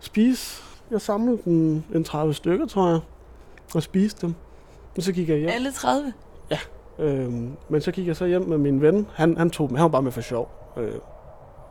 spise. 0.00 0.62
Jeg 0.90 1.00
samlede 1.00 1.38
den, 1.44 1.84
en 1.94 2.04
30 2.04 2.34
stykker, 2.34 2.66
tror 2.66 2.88
jeg, 2.88 3.00
og 3.74 3.82
spiste 3.82 4.26
dem. 4.26 4.34
Og 4.96 5.02
så 5.02 5.12
gik 5.12 5.28
jeg 5.28 5.38
hjem. 5.38 5.48
Alle 5.48 5.72
30? 5.72 6.12
Ja. 6.50 6.58
Øh, 6.98 7.32
men 7.68 7.80
så 7.80 7.92
gik 7.92 8.06
jeg 8.06 8.16
så 8.16 8.26
hjem 8.26 8.42
med 8.42 8.58
min 8.58 8.82
ven. 8.82 9.06
Han, 9.14 9.36
han 9.36 9.50
tog 9.50 9.68
dem. 9.68 9.76
Han 9.76 9.82
var 9.82 9.88
bare 9.88 10.02
med 10.02 10.12
for 10.12 10.20
sjov. 10.20 10.50
Øh, 10.76 10.92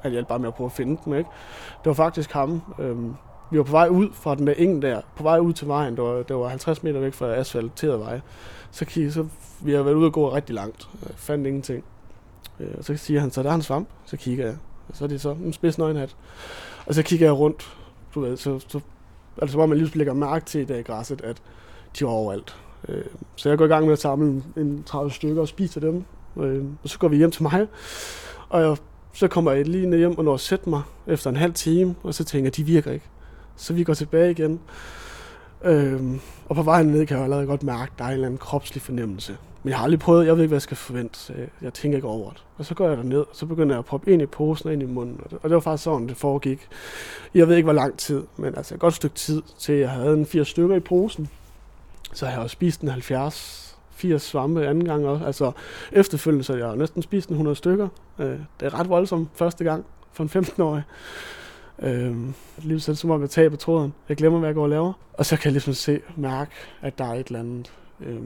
han 0.02 0.12
hjalp 0.12 0.28
bare 0.28 0.40
med 0.40 0.48
at 0.48 0.54
prøve 0.54 0.66
at 0.66 0.72
finde 0.72 1.02
dem, 1.06 1.14
ikke? 1.14 1.30
Det 1.84 1.86
var 1.86 1.94
faktisk 1.94 2.32
ham. 2.32 2.62
Øh, 2.80 2.96
vi 3.52 3.58
var 3.58 3.64
på 3.64 3.72
vej 3.72 3.88
ud 3.88 4.10
fra 4.14 4.36
den 4.36 4.48
der 4.48 4.54
ingen 4.54 4.82
der, 4.82 5.02
på 5.16 5.24
vej 5.24 5.40
ud 5.40 5.54
til 5.54 5.68
vejen, 5.68 5.96
det 5.96 6.04
var, 6.04 6.24
det 6.24 6.36
var 6.36 6.48
50 6.48 6.84
meter 6.84 7.00
væk 7.00 7.14
fra 7.14 7.36
asfalteret 7.36 8.00
vej. 8.00 8.22
Så, 8.72 8.86
kiggede, 8.86 9.14
så 9.14 9.28
vi 9.62 9.74
har 9.74 9.84
været 9.84 9.96
ude 9.96 10.06
og 10.06 10.14
gå 10.14 10.36
rigtig 10.36 10.56
langt, 10.56 10.90
jeg 11.02 11.16
fandt 11.16 11.48
ingenting. 11.48 11.84
Øh, 12.60 12.72
og 12.78 12.84
så 12.84 12.98
siger 12.98 13.20
han, 13.20 13.32
så 13.32 13.44
der 13.44 13.50
er 13.52 13.56
en 13.56 13.62
svamp, 13.62 13.90
så 14.06 14.18
kigger 14.18 14.46
jeg. 14.46 14.56
Og 14.90 14.96
så 14.96 15.04
er 15.04 15.08
det 15.08 15.22
så 15.22 15.32
en 15.32 15.54
spids 15.54 15.78
nøgenhat. 15.78 16.16
Og 16.86 16.96
så 16.96 17.04
kigger 17.04 17.26
jeg 17.26 17.34
rundt, 17.34 17.78
du 18.16 18.22
ved, 18.22 18.38
så, 18.38 18.60
så 18.68 18.80
altså, 19.42 19.60
om 19.60 19.70
man 19.70 19.78
lige 19.78 19.98
lægger 19.98 20.14
mærke 20.14 20.46
til 20.46 20.62
i 20.62 20.66
dag 20.66 20.80
i 20.80 20.84
græsset, 20.84 21.22
at 21.22 21.42
de 22.00 22.06
var 22.06 22.12
overalt. 22.12 22.56
Øh, 22.90 23.04
så 23.36 23.50
jeg 23.50 23.58
går 23.58 23.66
i 23.66 23.68
gang 23.68 23.86
med 23.86 23.94
at 23.94 24.00
samle 24.00 24.44
en 24.58 24.84
30 24.84 25.12
stykker 25.12 25.42
og 25.42 25.48
spiser 25.48 25.82
dem. 25.82 26.04
Øh, 26.38 26.64
og 26.84 26.90
så 26.90 27.00
går 27.00 27.08
vi 27.08 27.18
hjem 27.18 27.32
til 27.32 27.44
mig, 27.44 27.68
og 28.50 28.62
jeg, 28.62 28.78
så 29.14 29.28
kommer 29.28 29.52
jeg 29.52 29.68
lige 29.68 29.86
ned 29.86 29.98
hjem 29.98 30.18
og 30.18 30.24
når 30.24 30.34
at 30.34 30.40
sætte 30.40 30.70
mig 30.70 30.82
efter 31.08 31.30
en 31.30 31.36
halv 31.36 31.54
time, 31.54 31.96
og 32.04 32.14
så 32.14 32.24
tænker 32.24 32.46
jeg, 32.46 32.56
de 32.56 32.64
virker 32.64 32.92
ikke. 32.92 33.06
Så 33.56 33.74
vi 33.74 33.84
går 33.84 33.94
tilbage 33.94 34.32
igen. 34.32 34.60
Øh, 35.64 36.02
og 36.50 36.56
på 36.56 36.64
vejen 36.64 36.88
ned 36.88 37.06
kan 37.06 37.18
jeg 37.18 37.24
allerede 37.24 37.46
godt 37.46 37.64
mærke, 37.64 37.92
at 37.94 38.00
der 38.00 38.04
er 38.04 38.08
en 38.08 38.14
eller 38.14 38.28
anden 38.28 38.38
kropslig 38.38 38.82
fornemmelse. 38.82 39.38
Men 39.64 39.70
jeg 39.70 39.78
har 39.78 39.84
aldrig 39.84 40.00
prøvet, 40.00 40.26
jeg 40.26 40.36
ved 40.36 40.44
ikke, 40.44 40.50
hvad 40.50 40.56
jeg 40.56 40.62
skal 40.62 40.78
forvente, 40.78 41.20
så 41.20 41.34
jeg, 41.34 41.48
jeg 41.62 41.74
tænker 41.74 41.98
ikke 41.98 42.08
over 42.08 42.30
det. 42.30 42.44
Og 42.58 42.66
så 42.66 42.76
går 42.76 42.88
jeg 42.88 42.98
derned, 42.98 43.20
og 43.20 43.28
så 43.32 43.46
begynder 43.46 43.76
jeg 43.76 43.80
at 43.80 43.86
proppe 43.86 44.12
ind 44.12 44.22
i 44.22 44.26
posen 44.26 44.68
og 44.68 44.74
ind 44.74 44.82
i 44.82 44.86
munden. 44.86 45.20
Og 45.24 45.30
det, 45.30 45.40
og 45.44 45.50
det 45.50 45.56
var 45.56 45.60
faktisk 45.60 45.84
sådan, 45.84 46.08
det 46.08 46.18
foregik. 46.18 46.68
Jeg 47.34 47.48
ved 47.48 47.56
ikke, 47.56 47.66
hvor 47.66 47.74
lang 47.74 47.98
tid, 47.98 48.24
men 48.38 48.56
altså 48.56 48.74
et 48.74 48.80
godt 48.80 48.94
stykke 48.94 49.16
tid, 49.16 49.42
til 49.60 49.76
jeg 49.76 49.90
havde 49.90 50.14
en 50.14 50.26
fire 50.26 50.46
stykker 50.46 50.76
i 50.76 50.80
posen. 50.80 51.30
Så 52.16 52.26
jeg 52.26 52.36
har 52.36 52.42
også 52.42 52.54
spist 52.54 52.82
en 52.82 52.88
70, 52.88 53.78
80 53.92 54.22
svampe 54.22 54.68
anden 54.68 54.86
gang 54.86 55.06
også. 55.06 55.26
Altså 55.26 55.52
efterfølgende, 55.92 56.44
så 56.44 56.56
jeg 56.56 56.68
har 56.68 56.76
næsten 56.76 57.02
spist 57.02 57.30
en 57.30 57.34
100 57.34 57.56
stykker. 57.56 57.88
Øh, 58.20 58.40
det 58.60 58.66
er 58.66 58.80
ret 58.80 58.90
voldsomt 58.90 59.30
første 59.34 59.64
gang 59.64 59.86
for 60.12 60.24
en 60.24 60.30
15-årig. 60.30 60.84
Øh, 61.80 62.16
lige 62.58 62.80
så 62.80 62.96
som 62.96 63.12
om 63.12 63.22
jeg 63.22 63.30
taber 63.30 63.58
tråden. 63.58 63.94
Jeg 64.10 64.18
glemmer, 64.18 64.40
hvad 64.40 64.50
jeg 64.50 64.56
går 64.56 64.64
og 64.64 64.70
laver. 64.70 64.94
Og 65.14 65.26
så 65.26 65.36
kan 65.36 65.46
jeg 65.46 65.52
ligesom 65.52 65.74
se, 65.74 66.02
mærke, 66.16 66.52
at 66.82 66.98
der 66.98 67.06
er 67.06 67.14
et 67.14 67.28
eller 67.28 67.40
andet 67.40 67.72
øh, 68.00 68.22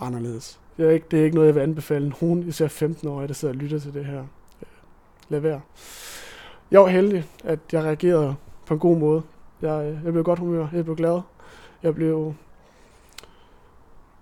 anderledes. 0.00 0.60
Det 0.76 0.86
er, 0.86 0.90
ikke, 0.90 1.06
det 1.10 1.20
er 1.20 1.24
ikke 1.24 1.34
noget, 1.34 1.46
jeg 1.46 1.54
vil 1.54 1.60
anbefale 1.60 2.14
nogen, 2.20 2.48
især 2.48 2.68
15-årige, 2.68 3.28
der 3.28 3.34
sidder 3.34 3.54
og 3.54 3.58
lytter 3.58 3.78
til 3.78 3.94
det 3.94 4.04
her. 4.04 4.20
Øh, 4.62 4.68
lad 5.28 5.40
være. 5.40 5.60
Jeg 6.70 6.80
var 6.80 6.86
heldig, 6.86 7.24
at 7.44 7.58
jeg 7.72 7.84
reagerede 7.84 8.34
på 8.66 8.74
en 8.74 8.80
god 8.80 8.98
måde. 8.98 9.22
Jeg, 9.62 9.84
øh, 9.84 10.04
jeg 10.04 10.12
blev 10.12 10.24
godt 10.24 10.38
humør, 10.38 10.68
jeg 10.72 10.84
blev 10.84 10.96
glad. 10.96 11.20
Jeg 11.82 11.94
blev... 11.94 12.34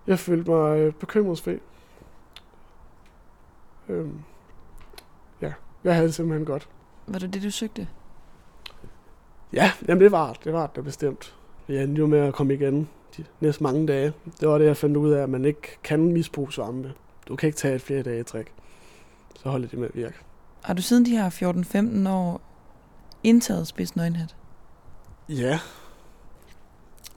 Jeg 0.07 0.19
følte 0.19 0.51
mig 0.51 0.79
øh, 0.79 0.93
bekymringsfri. 0.93 1.59
Øhm, 3.89 4.21
ja, 5.41 5.53
jeg 5.85 5.95
havde 5.95 6.07
det 6.07 6.15
simpelthen 6.15 6.47
godt. 6.47 6.69
Var 7.07 7.19
det 7.19 7.35
det, 7.35 7.43
du 7.43 7.51
søgte? 7.51 7.89
Ja, 9.53 9.73
jamen 9.89 10.03
det 10.03 10.13
var 10.13 10.33
det. 10.45 10.53
var 10.53 10.67
det 10.67 10.85
bestemt. 10.85 11.35
Jeg 11.69 11.83
endte 11.83 12.01
jo 12.01 12.07
med 12.07 12.19
at 12.19 12.35
komme 12.35 12.55
igen 12.55 12.89
de 13.17 13.25
næste 13.41 13.63
mange 13.63 13.87
dage. 13.87 14.13
Det 14.41 14.49
var 14.49 14.59
det, 14.59 14.67
jeg 14.67 14.77
fandt 14.77 14.97
ud 14.97 15.11
af, 15.11 15.23
at 15.23 15.29
man 15.29 15.45
ikke 15.45 15.79
kan 15.85 16.13
misbruge 16.13 16.53
svampe. 16.53 16.93
Du 17.29 17.37
kan 17.37 17.47
ikke 17.47 17.57
tage 17.57 17.75
et 17.75 17.83
flere 17.83 18.03
dage 18.03 18.21
i 18.21 18.23
træk. 18.23 18.53
Så 19.37 19.49
holder 19.49 19.69
det 19.69 19.79
med 19.79 19.89
at 19.89 19.97
virke. 19.97 20.19
Har 20.63 20.75
du 20.75 20.83
siden 20.83 21.07
de 21.07 21.11
her 21.11 21.31
14-15 22.07 22.09
år 22.09 22.41
indtaget 23.23 23.67
spids 23.67 23.97
nøgenhat? 23.97 24.37
Ja. 25.29 25.59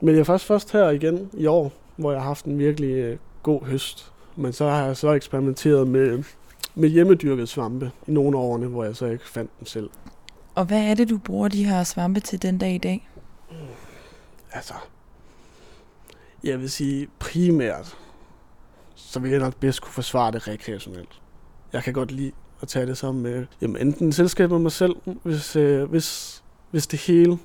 Men 0.01 0.15
jeg 0.15 0.19
er 0.19 0.23
først 0.23 0.45
først 0.45 0.71
her 0.71 0.89
igen 0.89 1.29
i 1.33 1.45
år, 1.45 1.71
hvor 1.95 2.11
jeg 2.11 2.21
har 2.21 2.27
haft 2.27 2.45
en 2.45 2.59
virkelig 2.59 2.91
øh, 2.91 3.17
god 3.43 3.65
høst. 3.65 4.11
Men 4.35 4.53
så 4.53 4.69
har 4.69 4.85
jeg 4.85 4.97
så 4.97 5.11
eksperimenteret 5.11 5.87
med 5.87 6.23
med 6.75 6.89
hjemmedyrket 6.89 7.49
svampe 7.49 7.91
i 8.07 8.11
nogle 8.11 8.37
af 8.37 8.41
årene, 8.41 8.67
hvor 8.67 8.83
jeg 8.83 8.95
så 8.95 9.05
ikke 9.05 9.29
fandt 9.29 9.51
dem 9.59 9.65
selv. 9.65 9.89
Og 10.55 10.65
hvad 10.65 10.83
er 10.83 10.93
det, 10.93 11.09
du 11.09 11.17
bruger 11.17 11.47
de 11.47 11.65
her 11.65 11.83
svampe 11.83 12.19
til 12.19 12.41
den 12.41 12.57
dag 12.57 12.75
i 12.75 12.77
dag? 12.77 13.09
Mm, 13.51 13.55
altså, 14.51 14.73
jeg 16.43 16.59
vil 16.59 16.71
sige 16.71 17.07
primært, 17.19 17.97
så 18.95 19.19
vil 19.19 19.31
jeg 19.31 19.39
nok 19.39 19.55
bedst 19.55 19.81
kunne 19.81 19.93
forsvare 19.93 20.31
det 20.31 20.47
rekreationelt. 20.47 21.21
Jeg 21.73 21.83
kan 21.83 21.93
godt 21.93 22.11
lide 22.11 22.31
at 22.61 22.67
tage 22.67 22.85
det 22.85 22.97
som 22.97 23.25
øh, 23.25 23.45
jamen, 23.61 23.87
enten 23.87 24.11
selskab 24.11 24.49
med 24.49 24.59
mig 24.59 24.71
selv, 24.71 24.95
hvis, 25.23 25.55
øh, 25.55 25.89
hvis, 25.89 26.43
hvis 26.71 26.87
det 26.87 26.99
hele 26.99 27.37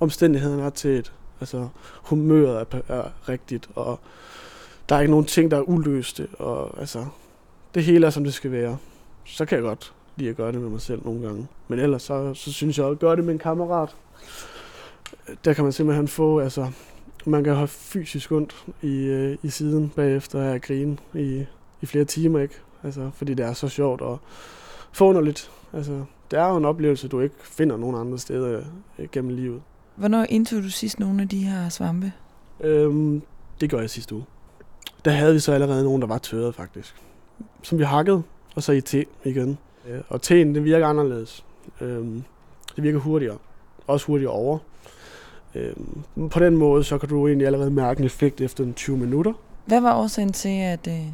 omstændigheden 0.00 0.60
er 0.60 0.70
til 0.70 0.90
et. 0.90 1.12
Altså 1.40 1.68
humøret 2.02 2.66
er, 2.70 2.80
er 2.88 3.28
rigtigt, 3.28 3.68
og 3.74 4.00
der 4.88 4.96
er 4.96 5.00
ikke 5.00 5.10
nogen 5.10 5.26
ting, 5.26 5.50
der 5.50 5.56
er 5.56 5.68
uløste, 5.68 6.28
og 6.38 6.80
altså, 6.80 7.06
det 7.74 7.84
hele 7.84 8.06
er, 8.06 8.10
som 8.10 8.24
det 8.24 8.34
skal 8.34 8.52
være. 8.52 8.78
Så 9.24 9.44
kan 9.44 9.56
jeg 9.56 9.62
godt 9.62 9.92
lide 10.16 10.30
at 10.30 10.36
gøre 10.36 10.52
det 10.52 10.60
med 10.60 10.68
mig 10.68 10.80
selv 10.80 11.04
nogle 11.04 11.22
gange. 11.22 11.46
Men 11.68 11.78
ellers 11.78 12.02
så, 12.02 12.34
så 12.34 12.52
synes 12.52 12.78
jeg 12.78 12.86
også, 12.86 12.92
at 12.92 12.98
gøre 12.98 13.16
det 13.16 13.24
med 13.24 13.32
en 13.32 13.38
kammerat. 13.38 13.96
Der 15.44 15.52
kan 15.52 15.64
man 15.64 15.72
simpelthen 15.72 16.08
få, 16.08 16.40
altså, 16.40 16.70
man 17.26 17.44
kan 17.44 17.54
have 17.54 17.68
fysisk 17.68 18.32
ondt 18.32 18.66
i, 18.82 18.96
øh, 19.04 19.38
i 19.42 19.48
siden 19.48 19.92
bagefter 19.96 20.40
at 20.40 20.62
grine 20.62 20.96
i, 21.14 21.44
i 21.80 21.86
flere 21.86 22.04
timer, 22.04 22.40
ikke? 22.40 22.54
Altså, 22.82 23.10
fordi 23.14 23.34
det 23.34 23.46
er 23.46 23.52
så 23.52 23.68
sjovt 23.68 24.00
og 24.00 24.18
forunderligt. 24.92 25.50
Altså, 25.72 26.04
det 26.30 26.38
er 26.38 26.48
jo 26.48 26.56
en 26.56 26.64
oplevelse, 26.64 27.08
du 27.08 27.20
ikke 27.20 27.34
finder 27.42 27.76
nogen 27.76 27.96
andre 27.96 28.18
steder 28.18 28.62
øh, 28.98 29.08
gennem 29.12 29.36
livet. 29.36 29.62
Hvornår 29.96 30.26
indtog 30.28 30.62
du 30.62 30.70
sidst 30.70 31.00
nogle 31.00 31.22
af 31.22 31.28
de 31.28 31.38
her 31.38 31.68
svampe? 31.68 32.12
Øhm, 32.60 33.22
det 33.60 33.70
gør 33.70 33.80
jeg 33.80 33.90
sidste 33.90 34.14
uge. 34.14 34.24
Der 35.04 35.10
havde 35.10 35.32
vi 35.32 35.38
så 35.38 35.52
allerede 35.52 35.84
nogen, 35.84 36.02
der 36.02 36.08
var 36.08 36.18
tørret 36.18 36.54
faktisk 36.54 36.94
som 37.62 37.78
vi 37.78 37.84
hakkede, 37.84 38.22
og 38.54 38.62
så 38.62 38.72
i 38.72 38.80
te 38.80 39.04
igen. 39.24 39.58
Og 40.08 40.22
teen, 40.22 40.54
det 40.54 40.64
virker 40.64 40.86
anderledes. 40.86 41.44
Øhm, 41.80 42.24
det 42.76 42.84
virker 42.84 42.98
hurtigere. 42.98 43.38
Også 43.86 44.06
hurtigere 44.06 44.32
over. 44.32 44.58
Øhm, 45.54 46.02
på 46.30 46.40
den 46.40 46.56
måde, 46.56 46.84
så 46.84 46.98
kan 46.98 47.08
du 47.08 47.26
egentlig 47.26 47.46
allerede 47.46 47.70
mærke 47.70 47.98
en 47.98 48.04
effekt 48.04 48.40
efter 48.40 48.64
en 48.64 48.74
20 48.74 48.96
minutter. 48.96 49.32
Hvad 49.64 49.80
var 49.80 49.94
årsagen 49.94 50.32
til, 50.32 50.60
at, 50.60 50.86
øh, 50.88 51.06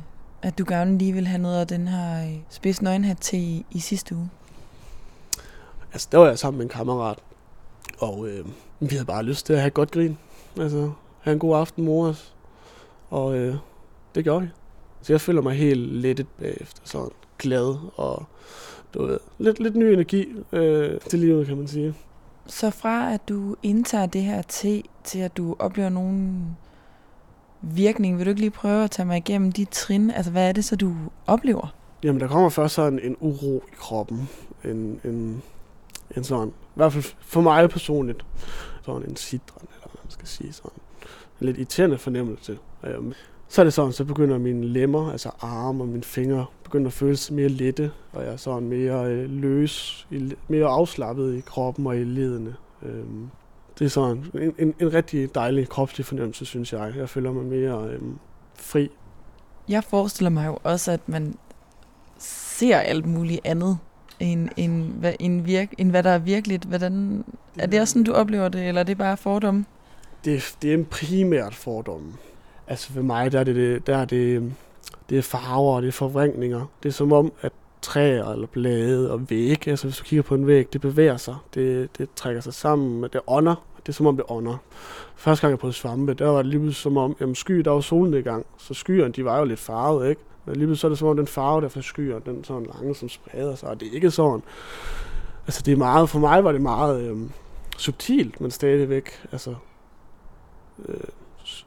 at 0.43 0.59
du 0.59 0.65
gerne 0.69 0.99
lige 0.99 1.13
ville 1.13 1.29
have 1.29 1.43
noget 1.43 1.61
af 1.61 1.67
den 1.67 1.89
her 1.89 2.25
øh, 2.25 2.35
spids 2.51 2.83
nøgenhat 2.83 3.19
til 3.19 3.39
i, 3.39 3.67
i 3.71 3.79
sidste 3.79 4.15
uge? 4.15 4.31
Altså, 5.93 6.09
der 6.13 6.19
var 6.19 6.27
jeg 6.27 6.39
sammen 6.39 6.59
med 6.59 6.65
en 6.65 6.71
kammerat, 6.71 7.19
og 8.03 8.29
øh, 8.29 8.47
vi 8.81 8.89
havde 8.89 9.05
bare 9.05 9.23
lyst 9.23 9.47
til 9.47 9.53
at 9.53 9.59
have 9.59 9.67
et 9.67 9.75
godt 9.75 9.91
grin. 9.91 10.19
Altså, 10.61 10.91
have 11.21 11.33
en 11.33 11.39
god 11.39 11.57
aften 11.57 11.85
mor 11.85 12.07
os. 12.07 12.35
Og 13.11 13.37
øh, 13.37 13.57
det 14.15 14.25
gjorde 14.25 14.43
vi. 14.43 14.49
Så 15.03 15.13
jeg 15.13 15.21
føler 15.21 15.43
mig 15.43 15.55
helt 15.55 15.93
lettet 15.93 16.27
bagefter, 16.41 16.81
sådan 16.85 17.11
glad 17.39 17.77
og 17.97 18.25
du 18.95 19.07
ved, 19.07 19.19
lidt, 19.39 19.61
lidt 19.61 19.77
ny 19.77 19.85
energi 19.85 20.27
øh, 20.53 21.01
til 21.01 21.19
livet, 21.19 21.47
kan 21.47 21.57
man 21.57 21.69
sige. 21.69 21.95
Så 22.47 22.71
fra 22.71 23.15
at 23.15 23.29
du 23.29 23.57
indtager 23.63 24.07
det 24.07 24.23
her 24.23 24.43
te, 24.43 24.83
til 25.05 25.19
at 25.19 25.37
du 25.37 25.57
oplever 25.59 25.89
nogen 25.89 26.47
virkning, 27.61 28.19
vil 28.19 28.27
du 28.27 28.31
ikke 28.31 28.41
lige 28.41 28.51
prøve 28.51 28.85
at 28.85 28.91
tage 28.91 29.07
mig 29.07 29.17
igennem 29.17 29.53
de 29.53 29.65
trin? 29.65 30.11
Altså, 30.11 30.31
hvad 30.31 30.49
er 30.49 30.53
det 30.53 30.65
så, 30.65 30.77
du 30.77 30.95
oplever? 31.27 31.75
Jamen, 32.03 32.21
der 32.21 32.29
kommer 32.29 32.49
først 32.49 32.75
sådan 32.75 32.99
en 33.03 33.17
uro 33.21 33.63
i 33.73 33.75
kroppen. 33.79 34.29
En, 34.65 35.01
en, 35.05 35.43
en 36.17 36.25
sådan, 36.25 36.53
i 36.73 36.77
hvert 36.77 36.93
fald 36.93 37.05
for 37.21 37.41
mig 37.41 37.71
personligt, 37.71 38.25
sådan 38.83 39.11
en 39.11 39.17
sidren, 39.17 39.69
eller 39.75 39.89
hvad 39.93 40.01
man 40.05 40.11
skal 40.11 40.29
sige, 40.29 40.53
sådan 40.53 40.71
en 41.41 41.47
lidt 41.47 41.57
irriterende 41.57 41.99
fornemmelse. 41.99 42.59
Øhm, 42.85 43.13
så 43.49 43.63
er 43.63 43.65
det 43.65 43.73
sådan, 43.73 43.93
så 43.93 44.05
begynder 44.05 44.39
mine 44.39 44.67
lemmer, 44.67 45.13
altså 45.13 45.31
arme 45.41 45.85
og 45.85 45.89
mine 45.89 46.03
fingre, 46.03 46.47
begynder 46.65 46.87
at 46.87 46.93
føles 46.93 47.31
mere 47.31 47.49
lette, 47.49 47.91
og 48.13 48.25
jeg 48.25 48.33
er 48.33 48.37
sådan 48.37 48.69
mere 48.69 49.07
øh, 49.07 49.31
løs, 49.31 50.07
mere 50.49 50.67
afslappet 50.67 51.35
i 51.35 51.41
kroppen 51.41 51.87
og 51.87 51.97
i 51.97 52.05
ledene. 52.05 52.57
Øhm, 52.83 53.31
det 53.79 53.85
er 53.85 53.89
sådan 53.89 54.25
en, 54.35 54.55
en, 54.59 54.75
en 54.81 54.95
rigtig 54.95 55.35
dejlig 55.35 55.69
kropslig 55.69 56.07
fornemmelse, 56.07 56.45
synes 56.45 56.73
jeg. 56.73 56.93
Jeg 56.97 57.09
føler 57.09 57.33
mig 57.33 57.45
mere 57.45 57.89
øhm, 57.89 58.19
fri. 58.55 58.91
Jeg 59.69 59.85
forestiller 59.85 60.31
mig 60.31 60.47
jo 60.47 60.59
også, 60.63 60.93
at 60.93 61.09
man 61.09 61.35
ser 62.19 62.79
alt 62.79 63.07
muligt 63.07 63.41
andet, 63.45 63.79
end, 64.23 64.49
end, 64.57 64.85
hvad, 64.85 65.15
end, 65.21 65.43
virk, 65.43 65.75
end 65.79 65.91
hvad 65.91 66.03
der 66.03 66.11
er 66.11 66.19
virkeligt. 66.19 66.65
Hvordan, 66.65 67.25
er 67.59 67.67
det 67.67 67.81
også 67.81 67.93
sådan, 67.93 68.05
du 68.05 68.13
oplever 68.13 68.49
det, 68.49 68.69
eller 68.69 68.81
er 68.81 68.85
det 68.85 68.99
bare 68.99 69.17
fordomme? 69.17 69.65
Det, 70.25 70.57
det 70.63 70.71
er 70.71 70.75
en 70.75 70.85
primært 70.85 71.55
fordomme. 71.55 72.13
Altså 72.67 72.93
for 72.93 73.03
mig, 73.03 73.33
der 73.33 73.41
er 73.41 73.45
det, 73.45 73.87
der 73.87 73.97
er 73.97 74.05
det, 74.05 74.53
det 75.11 75.19
er 75.19 75.23
farver, 75.23 75.81
det 75.81 75.89
er 75.89 75.93
forvrængninger. 75.93 76.67
Det 76.83 76.89
er 76.89 76.93
som 76.93 77.13
om, 77.13 77.33
at 77.43 77.53
træer 77.83 78.29
eller 78.33 78.47
blade 78.47 79.13
og 79.13 79.31
vægge, 79.31 79.71
altså 79.71 79.87
hvis 79.87 79.97
du 79.97 80.05
kigger 80.05 80.23
på 80.23 80.35
en 80.35 80.47
væg, 80.47 80.73
det 80.73 80.81
bevæger 80.81 81.17
sig, 81.17 81.37
det, 81.55 81.99
det 81.99 82.09
trækker 82.17 82.41
sig 82.41 82.55
sammen, 82.55 83.03
det 83.03 83.21
ånder, 83.27 83.65
det 83.77 83.89
er 83.89 83.93
som 83.93 84.07
om 84.07 84.17
det 84.17 84.25
ånder. 84.29 84.57
Første 85.17 85.41
gang 85.41 85.51
jeg 85.51 85.59
prøvede 85.59 85.77
svampe, 85.77 86.15
der 86.15 86.27
var 86.27 86.43
det 86.43 86.47
lige 86.47 86.73
som 86.73 86.97
om, 86.97 87.17
jamen 87.21 87.35
sky, 87.35 87.55
der 87.55 87.71
var 87.71 87.81
solnedgang, 87.81 88.47
så 88.59 88.75
skyerne, 88.75 89.13
de 89.13 89.25
var 89.25 89.39
jo 89.39 89.45
lidt 89.45 89.61
farvede, 89.61 90.11
ikke? 90.11 90.21
Men 90.45 90.57
lige 90.57 90.77
så 90.77 90.87
er 90.87 90.89
det 90.89 90.99
som 90.99 91.09
om 91.09 91.17
den 91.17 91.27
farve, 91.27 91.61
der 91.61 91.69
forskyer, 91.69 92.19
den 92.19 92.45
sådan 92.45 92.67
lange, 92.75 92.95
som 92.95 93.09
spreder 93.09 93.55
sig, 93.55 93.69
og 93.69 93.81
det 93.81 93.89
er 93.89 93.93
ikke 93.93 94.11
sådan. 94.11 94.43
Altså 95.47 95.63
det 95.67 95.73
er 95.73 95.77
meget, 95.77 96.09
for 96.09 96.19
mig 96.19 96.45
var 96.45 96.53
det 96.53 96.61
meget 96.61 97.01
øh, 97.03 97.17
subtilt, 97.79 98.41
men 98.41 98.51
stadigvæk, 98.51 99.11
altså 99.33 99.55
øh, 100.89 101.01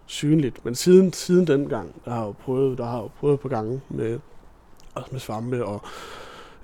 synligt. 0.05 0.65
Men 0.65 0.75
siden, 0.75 1.13
siden 1.13 1.47
den 1.47 1.69
gang, 1.69 1.95
der 2.05 2.11
har 2.11 2.17
jeg 2.17 2.27
jo 2.27 2.31
prøvet, 2.31 2.77
der 2.77 2.85
har 2.85 2.93
jeg 2.93 3.03
jo 3.03 3.09
prøvet 3.19 3.39
på 3.39 3.47
gange 3.47 3.81
med, 3.89 4.19
også 4.95 5.09
med 5.11 5.19
svampe 5.19 5.65
og, 5.65 5.81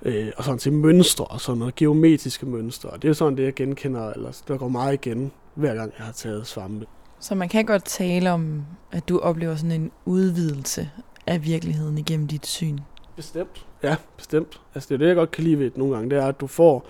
øh, 0.02 0.32
og 0.36 0.44
sådan 0.44 0.58
til 0.58 0.72
mønstre 0.72 1.24
og 1.24 1.40
sådan 1.40 1.58
noget, 1.58 1.74
geometriske 1.74 2.46
mønstre. 2.46 2.90
Og 2.90 3.02
det 3.02 3.10
er 3.10 3.14
sådan 3.14 3.36
det, 3.36 3.44
jeg 3.44 3.54
genkender, 3.54 4.12
eller 4.12 4.42
der 4.48 4.58
går 4.58 4.68
meget 4.68 4.92
igen, 4.92 5.32
hver 5.54 5.74
gang 5.74 5.92
jeg 5.98 6.06
har 6.06 6.12
taget 6.12 6.46
svampe. 6.46 6.86
Så 7.20 7.34
man 7.34 7.48
kan 7.48 7.64
godt 7.64 7.84
tale 7.84 8.30
om, 8.30 8.62
at 8.92 9.08
du 9.08 9.18
oplever 9.18 9.56
sådan 9.56 9.80
en 9.80 9.90
udvidelse 10.04 10.90
af 11.26 11.44
virkeligheden 11.44 11.98
igennem 11.98 12.26
dit 12.26 12.46
syn? 12.46 12.78
Bestemt. 13.16 13.66
Ja, 13.82 13.96
bestemt. 14.16 14.60
Altså 14.74 14.88
det 14.88 14.94
er 14.94 14.98
det, 14.98 15.06
jeg 15.06 15.16
godt 15.16 15.30
kan 15.30 15.44
lide 15.44 15.58
ved 15.58 15.64
det 15.64 15.76
nogle 15.76 15.94
gange, 15.94 16.10
det 16.10 16.18
er, 16.18 16.26
at 16.26 16.40
du 16.40 16.46
får, 16.46 16.86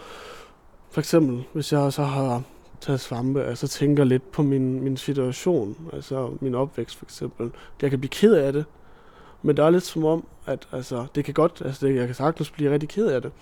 for 0.90 1.00
eksempel, 1.00 1.44
hvis 1.52 1.72
jeg 1.72 1.92
så 1.92 2.02
har 2.02 2.42
taget 2.80 3.00
svampe, 3.00 3.44
altså 3.44 3.68
tænker 3.68 4.04
lidt 4.04 4.32
på 4.32 4.42
min, 4.42 4.80
min 4.80 4.96
situation, 4.96 5.76
altså 5.92 6.30
min 6.40 6.54
opvækst 6.54 6.96
for 6.96 7.04
eksempel. 7.04 7.50
Jeg 7.82 7.90
kan 7.90 7.98
blive 7.98 8.10
ked 8.10 8.34
af 8.34 8.52
det, 8.52 8.64
men 9.42 9.56
det 9.56 9.64
er 9.64 9.70
lidt 9.70 9.84
som 9.84 10.04
om, 10.04 10.26
at 10.46 10.68
altså, 10.72 11.06
det 11.14 11.24
kan 11.24 11.34
godt, 11.34 11.62
altså 11.64 11.86
det, 11.86 11.96
jeg 11.96 12.06
kan 12.06 12.14
sagtens 12.14 12.50
blive 12.50 12.72
rigtig 12.72 12.88
ked 12.88 13.06
af 13.06 13.22
det. 13.22 13.32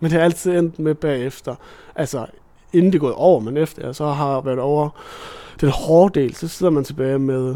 Men 0.00 0.10
det 0.10 0.20
er 0.20 0.24
altid 0.24 0.58
endt 0.58 0.78
med 0.78 0.94
bagefter, 0.94 1.54
altså 1.94 2.26
inden 2.72 2.92
det 2.92 2.98
er 2.98 3.00
gået 3.00 3.14
over, 3.14 3.40
men 3.40 3.56
efter 3.56 3.86
jeg 3.86 3.94
så 3.94 4.06
har 4.06 4.40
været 4.40 4.58
over 4.58 4.88
den 5.60 5.68
hårde 5.68 6.20
del, 6.20 6.34
så 6.34 6.48
sidder 6.48 6.72
man 6.72 6.84
tilbage 6.84 7.18
med, 7.18 7.54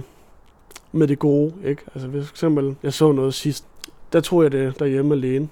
med 0.93 1.09
det 1.09 1.19
gode, 1.19 1.53
ikke? 1.65 1.83
Altså 1.95 2.09
hvis 2.09 2.27
for 2.27 2.33
eksempel, 2.33 2.77
jeg 2.83 2.93
så 2.93 3.13
noget 3.13 3.35
sidst, 3.35 3.65
der 4.13 4.21
tog 4.21 4.43
jeg 4.43 4.53
det 4.53 4.79
derhjemme 4.79 5.15
alene 5.15 5.49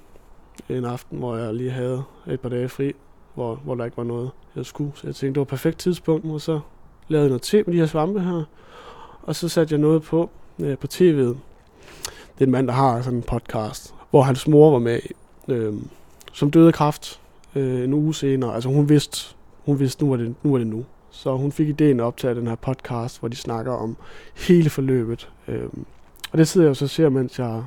en 0.69 0.85
aften, 0.85 1.19
hvor 1.19 1.37
jeg 1.37 1.55
lige 1.55 1.71
havde 1.71 2.03
et 2.31 2.41
par 2.41 2.49
dage 2.49 2.69
fri, 2.69 2.93
hvor, 3.35 3.55
hvor 3.55 3.75
der 3.75 3.85
ikke 3.85 3.97
var 3.97 4.05
noget, 4.05 4.31
jeg 4.57 4.67
skulle. 4.67 4.93
Så 4.95 5.07
jeg 5.07 5.15
tænkte, 5.15 5.35
det 5.35 5.37
var 5.37 5.43
et 5.43 5.49
perfekt 5.49 5.79
tidspunkt, 5.79 6.27
og 6.27 6.41
så 6.41 6.61
lavede 7.09 7.25
jeg 7.25 7.29
noget 7.29 7.43
te 7.43 7.63
med 7.67 7.75
de 7.75 7.79
her 7.79 7.87
svampe 7.87 8.21
her, 8.21 8.45
og 9.23 9.37
så 9.37 9.49
satte 9.49 9.73
jeg 9.73 9.81
noget 9.81 10.03
på 10.03 10.31
øh, 10.59 10.79
på 10.79 10.87
tv'et. 10.93 11.37
Det 12.35 12.41
er 12.41 12.45
en 12.45 12.51
mand, 12.51 12.67
der 12.67 12.75
har 12.75 13.03
sådan 13.03 13.19
en 13.19 13.23
podcast, 13.23 13.95
hvor 14.11 14.23
hans 14.23 14.49
mor 14.49 14.71
var 14.71 14.79
med, 14.79 15.01
øh, 15.49 15.75
som 16.33 16.51
døde 16.51 16.67
af 16.67 16.75
kraft 16.75 17.21
øh, 17.55 17.85
en 17.85 17.93
uge 17.93 18.15
senere. 18.15 18.55
Altså 18.55 18.69
hun 18.69 18.89
vidste, 18.89 19.37
hun 19.65 19.79
vidste 19.79 20.05
nu, 20.05 20.11
var 20.11 20.17
det, 20.17 20.35
nu 20.43 20.51
var 20.51 20.59
det 20.59 20.67
nu. 20.67 20.85
Så 21.13 21.37
hun 21.37 21.53
fik 21.53 21.69
ideen 21.69 22.01
op 22.01 22.17
til 22.17 22.37
den 22.37 22.47
her 22.47 22.55
podcast, 22.55 23.19
hvor 23.19 23.29
de 23.29 23.37
snakker 23.37 23.73
om 23.73 23.97
hele 24.37 24.71
forløbet. 24.71 25.31
Øhm, 25.49 25.85
og 26.33 26.39
det 26.39 26.49
sidder 26.49 26.67
jeg 26.67 26.69
jo 26.69 26.75
så 26.75 26.87
ser, 26.87 27.09
mens 27.09 27.39
jeg 27.39 27.65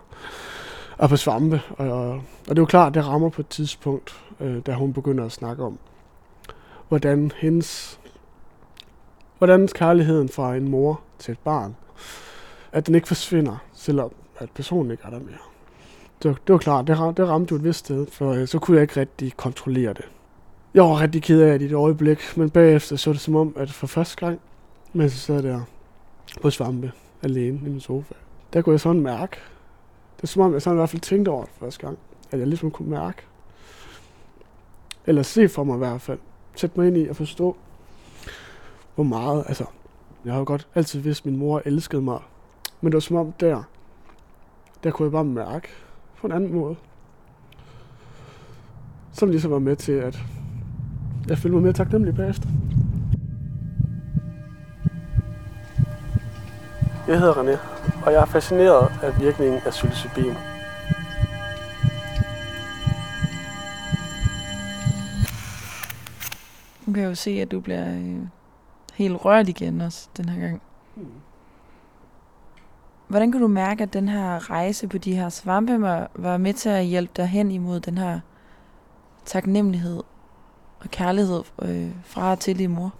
er 1.00 1.08
på 1.08 1.18
svampe. 1.18 1.62
Og, 1.70 2.10
og 2.12 2.50
det 2.50 2.58
er 2.58 2.62
jo 2.62 2.66
klart, 2.66 2.94
det 2.94 3.08
rammer 3.08 3.30
på 3.30 3.42
et 3.42 3.48
tidspunkt, 3.48 4.22
øh, 4.40 4.62
da 4.66 4.74
hun 4.74 4.94
begynder 4.94 5.26
at 5.26 5.32
snakke 5.32 5.64
om, 5.64 5.78
hvordan 6.90 7.32
hendes 7.36 8.00
hvordan 9.38 9.68
kærligheden 9.68 10.30
fra 10.30 10.56
en 10.56 10.70
mor 10.70 11.02
til 11.20 11.32
et 11.32 11.40
barn, 11.40 11.76
at 12.72 12.88
den 12.88 12.96
ikke 12.96 13.08
forsvinder, 13.08 13.58
selvom 13.74 14.12
at 14.38 14.50
personen 14.50 14.92
ikke 14.92 15.04
er 15.06 15.10
der 15.10 15.20
mere. 15.20 15.38
Det 16.24 16.38
det 16.48 16.54
var 16.54 16.60
klart, 16.60 16.88
det, 16.88 17.00
ramte, 17.00 17.22
det 17.22 17.30
ramte 17.30 17.52
jo 17.52 17.58
et 17.58 17.64
vist 17.64 17.80
sted, 17.80 18.08
for 18.12 18.32
øh, 18.32 18.48
så 18.48 18.60
kunne 18.60 18.76
jeg 18.78 18.82
ikke 18.82 19.00
rigtig 19.00 19.38
kontrollere 19.38 19.94
det. 19.94 20.06
Jeg 20.76 20.84
var 20.84 21.02
rigtig 21.02 21.24
ked 21.24 21.42
af 21.42 21.60
det 21.60 21.66
i 21.66 21.70
et 21.70 21.74
øjeblik, 21.74 22.38
men 22.38 22.50
bagefter 22.50 22.96
så 22.96 23.14
det 23.14 23.20
som 23.20 23.36
om, 23.36 23.54
at 23.58 23.72
for 23.72 23.88
første 23.88 24.26
gang, 24.26 24.40
mens 24.94 25.14
jeg 25.14 25.20
sad 25.20 25.44
der 25.44 25.62
på 26.42 26.50
svampe 26.50 26.92
alene 27.24 27.60
i 27.60 27.70
min 27.70 27.80
sofa, 27.80 28.14
der 28.54 28.62
kunne 28.62 28.74
jeg 28.74 28.80
sådan 28.80 29.02
mærke, 29.02 29.38
det 30.18 30.24
er 30.24 30.28
som 30.28 30.42
om, 30.42 30.54
jeg 30.54 30.62
sådan 30.62 30.78
i 30.78 30.80
hvert 30.80 30.90
fald 30.90 31.02
tænkte 31.02 31.30
over 31.30 31.44
det 31.44 31.54
første 31.60 31.86
gang, 31.86 31.98
at 32.32 32.40
jeg 32.40 32.48
ligesom 32.48 32.72
kunne 32.72 32.90
mærke, 32.90 33.22
eller 35.06 35.24
se 35.24 35.50
for 35.50 35.64
mig 35.64 35.76
i 35.76 35.78
hvert 35.78 36.02
fald, 36.02 36.20
sætte 36.56 36.80
mig 36.80 36.88
ind 36.88 36.98
i 36.98 37.08
at 37.08 37.16
forstå, 37.16 37.58
hvor 38.96 39.04
meget, 39.04 39.44
altså, 39.48 39.66
jeg 40.26 40.34
har 40.34 40.40
jo 40.40 40.46
godt 40.46 40.68
altid 40.76 41.00
vidst, 41.00 41.22
at 41.22 41.26
min 41.26 41.40
mor 41.40 41.62
elskede 41.66 42.02
mig, 42.02 42.20
men 42.82 42.92
det 42.92 42.96
var 42.96 43.00
som 43.00 43.16
om 43.16 43.32
der, 43.32 43.64
der 44.84 44.92
kunne 44.92 45.06
jeg 45.06 45.12
bare 45.12 45.26
mærke 45.26 45.68
på 46.18 46.28
en 46.28 46.34
anden 46.34 46.54
måde, 46.54 46.76
som 49.12 49.30
ligesom 49.30 49.52
var 49.52 49.60
med 49.60 49.76
til, 49.76 49.92
at 49.92 50.24
jeg 51.30 51.38
føler 51.38 51.54
mig 51.54 51.64
mere 51.64 51.74
taknemmelig 51.74 52.16
bagefter. 52.16 52.50
Jeg 57.08 57.20
hedder 57.20 57.34
René, 57.34 57.60
og 58.06 58.12
jeg 58.14 58.22
er 58.22 58.26
fascineret 58.26 58.92
af 59.04 59.20
virkningen 59.20 59.62
af 59.66 59.72
psilocybin. 59.72 60.34
Nu 66.86 66.94
kan 66.94 67.04
jeg 67.04 67.10
jo 67.10 67.16
se, 67.16 67.32
at 67.32 67.52
du 67.52 67.60
bliver 67.60 67.96
øh, 67.96 68.18
helt 68.94 69.26
rørt 69.26 69.50
igen 69.50 69.82
også 69.82 70.10
den 70.18 70.30
her 70.30 70.42
gang. 70.42 70.62
Hmm. 70.96 71.06
Hvordan 73.08 73.32
kan 73.32 73.42
du 73.42 73.48
mærke, 73.48 73.84
at 73.84 73.94
den 73.94 74.10
her 74.10 74.50
rejse 74.50 74.88
på 74.88 74.98
de 74.98 75.16
her 75.16 75.30
svampe 75.30 75.82
var, 75.82 76.12
var 76.16 76.38
med 76.38 76.54
til 76.54 76.70
at 76.70 76.86
hjælpe 76.86 77.14
dig 77.16 77.28
hen 77.28 77.52
imod 77.52 77.80
den 77.80 77.98
her 77.98 78.20
taknemmelighed 79.26 80.04
og 80.86 80.92
kærlighed 80.92 81.44
øh, 81.62 81.90
fra 82.06 82.32
og 82.32 82.40
til 82.40 82.60
din 82.60 82.70
mor? 82.70 82.94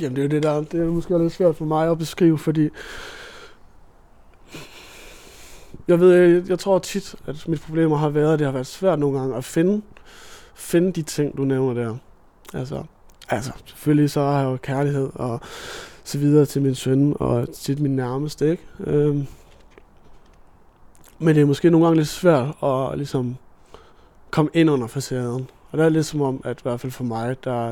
Jamen 0.00 0.16
det 0.16 0.22
er 0.22 0.26
jo 0.26 0.30
det 0.30 0.42
der, 0.42 0.62
det 0.62 0.80
er 0.80 0.86
måske 0.86 1.18
lidt 1.18 1.32
svært 1.32 1.56
for 1.56 1.64
mig 1.64 1.90
at 1.90 1.98
beskrive, 1.98 2.38
fordi 2.38 2.68
jeg 5.88 6.00
ved, 6.00 6.12
jeg, 6.12 6.48
jeg 6.48 6.58
tror 6.58 6.78
tit, 6.78 7.14
at 7.26 7.48
mit 7.48 7.60
problem 7.60 7.90
har 7.90 8.08
været, 8.08 8.32
at 8.32 8.38
det 8.38 8.46
har 8.46 8.52
været 8.52 8.66
svært 8.66 8.98
nogle 8.98 9.18
gange 9.18 9.36
at 9.36 9.44
finde, 9.44 9.82
finde 10.54 10.92
de 10.92 11.02
ting, 11.02 11.36
du 11.36 11.44
nævner 11.44 11.74
der. 11.74 11.96
Altså, 12.54 12.82
altså 13.28 13.52
selvfølgelig 13.66 14.10
så 14.10 14.20
har 14.20 14.40
jeg 14.40 14.44
jo 14.44 14.56
kærlighed 14.56 15.10
og 15.14 15.40
så 16.04 16.18
videre 16.18 16.46
til 16.46 16.62
min 16.62 16.74
søn 16.74 17.16
og 17.20 17.52
til 17.54 17.82
min 17.82 17.96
nærmeste, 17.96 18.50
ikke? 18.50 18.62
Øhm, 18.80 19.26
men 21.18 21.34
det 21.34 21.40
er 21.40 21.46
måske 21.46 21.70
nogle 21.70 21.86
gange 21.86 21.96
lidt 21.96 22.08
svært 22.08 22.48
at 22.62 22.96
ligesom 22.96 23.36
komme 24.30 24.50
ind 24.54 24.70
under 24.70 24.86
facaden. 24.86 25.50
Og 25.70 25.78
der 25.78 25.84
er 25.84 25.88
lidt 25.88 26.06
som 26.06 26.20
om, 26.20 26.40
at 26.44 26.58
i 26.58 26.62
hvert 26.62 26.80
fald 26.80 26.92
for 26.92 27.04
mig, 27.04 27.44
der, 27.44 27.70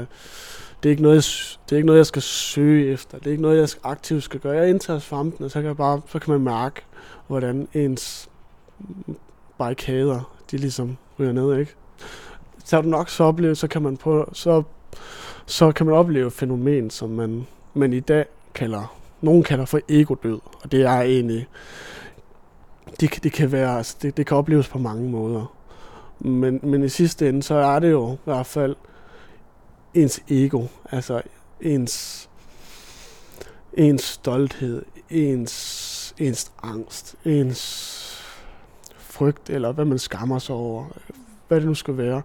det, 0.83 0.89
er 0.89 0.91
ikke 0.91 1.03
noget, 1.03 1.15
jeg, 1.15 1.25
det 1.65 1.73
er 1.73 1.77
ikke 1.77 1.87
noget, 1.87 1.99
jeg 1.99 2.07
skal 2.07 2.23
søge 2.23 2.93
efter. 2.93 3.19
Det 3.19 3.27
er 3.27 3.31
ikke 3.31 3.43
noget, 3.43 3.61
jeg 3.61 3.69
aktivt 3.85 4.23
skal 4.23 4.41
gøre. 4.41 4.57
Jeg 4.57 4.69
indtager 4.69 4.99
svampen, 4.99 5.45
og 5.45 5.51
så 5.51 5.59
kan, 5.59 5.67
jeg 5.67 5.77
bare, 5.77 6.01
så 6.09 6.19
kan 6.19 6.33
man 6.33 6.41
mærke, 6.41 6.83
hvordan 7.27 7.69
ens 7.75 8.29
barrikader, 9.59 10.35
de 10.51 10.57
ligesom 10.57 10.97
ryger 11.19 11.33
ned, 11.33 11.59
ikke? 11.59 11.75
Så 12.65 12.81
du 12.81 12.89
nok 12.89 13.09
så 13.09 13.25
opleve, 13.25 13.55
så 13.55 13.69
kan 13.69 13.83
man 13.83 13.97
på, 13.97 14.31
så, 14.33 14.63
så 15.47 15.73
kan 15.73 15.87
man 15.87 15.95
opleve 15.95 16.27
et 16.27 16.33
fænomen, 16.33 16.91
som 16.91 17.11
man, 17.11 17.47
man 17.75 17.93
i 17.93 18.01
dag 18.01 18.25
kalder, 18.55 18.97
nogen 19.21 19.43
kalder 19.43 19.65
for 19.65 19.81
ego-død. 19.89 20.41
Og 20.63 20.73
det 20.73 20.83
er 20.83 21.01
egentlig, 21.01 21.47
det, 23.01 23.23
det 23.23 23.33
kan 23.33 23.53
være, 23.53 23.77
altså 23.77 23.97
det, 24.03 24.17
det 24.17 24.27
kan 24.27 24.37
opleves 24.37 24.69
på 24.69 24.79
mange 24.79 25.11
måder. 25.11 25.55
Men, 26.19 26.61
men 26.63 26.85
i 26.85 26.89
sidste 26.89 27.29
ende, 27.29 27.43
så 27.43 27.55
er 27.55 27.79
det 27.79 27.91
jo 27.91 28.13
i 28.13 28.19
hvert 28.25 28.47
fald 28.47 28.77
ens 29.95 30.21
ego, 30.29 30.67
altså 30.91 31.23
ens, 31.61 32.29
ens 33.73 34.03
stolthed, 34.03 34.83
ens, 35.11 36.15
ens 36.19 36.53
angst, 36.63 37.17
ens 37.25 38.25
frygt, 38.97 39.51
eller 39.51 39.73
hvad 39.73 39.85
man 39.85 39.99
skammer 39.99 40.39
sig 40.39 40.55
over, 40.55 40.85
hvad 41.49 41.61
det 41.61 41.67
nu 41.67 41.75
skal 41.75 41.97
være. 41.97 42.23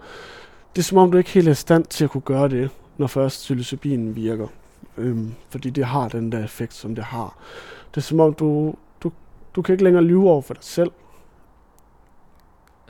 Det 0.76 0.82
er 0.82 0.84
som 0.84 0.98
om, 0.98 1.12
du 1.12 1.18
ikke 1.18 1.30
helt 1.30 1.48
er 1.48 1.52
i 1.52 1.56
stand 1.56 1.86
til 1.86 2.04
at 2.04 2.10
kunne 2.10 2.22
gøre 2.22 2.50
det, 2.50 2.70
når 2.98 3.08
først 3.08 3.42
psilocybinen 3.42 4.16
virker. 4.16 4.48
Øhm, 4.98 5.34
fordi 5.50 5.70
det 5.70 5.86
har 5.86 6.10
den 6.10 6.32
der 6.32 6.44
effekt, 6.44 6.74
som 6.74 6.96
det 6.96 7.04
har. 7.04 7.38
Det 7.92 7.98
er 7.98 8.02
som 8.02 8.20
om, 8.20 8.34
du, 8.34 8.74
du, 9.04 9.12
du 9.56 9.62
kan 9.62 9.74
ikke 9.74 9.84
længere 9.84 10.04
lyve 10.04 10.30
over 10.30 10.42
for 10.42 10.54
dig 10.54 10.64
selv. 10.64 10.92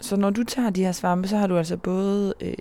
Så 0.01 0.15
når 0.15 0.29
du 0.29 0.43
tager 0.43 0.69
de 0.69 0.83
her 0.83 0.91
svampe, 0.91 1.27
så 1.27 1.37
har 1.37 1.47
du 1.47 1.57
altså 1.57 1.77
både 1.77 2.33
øh, 2.41 2.53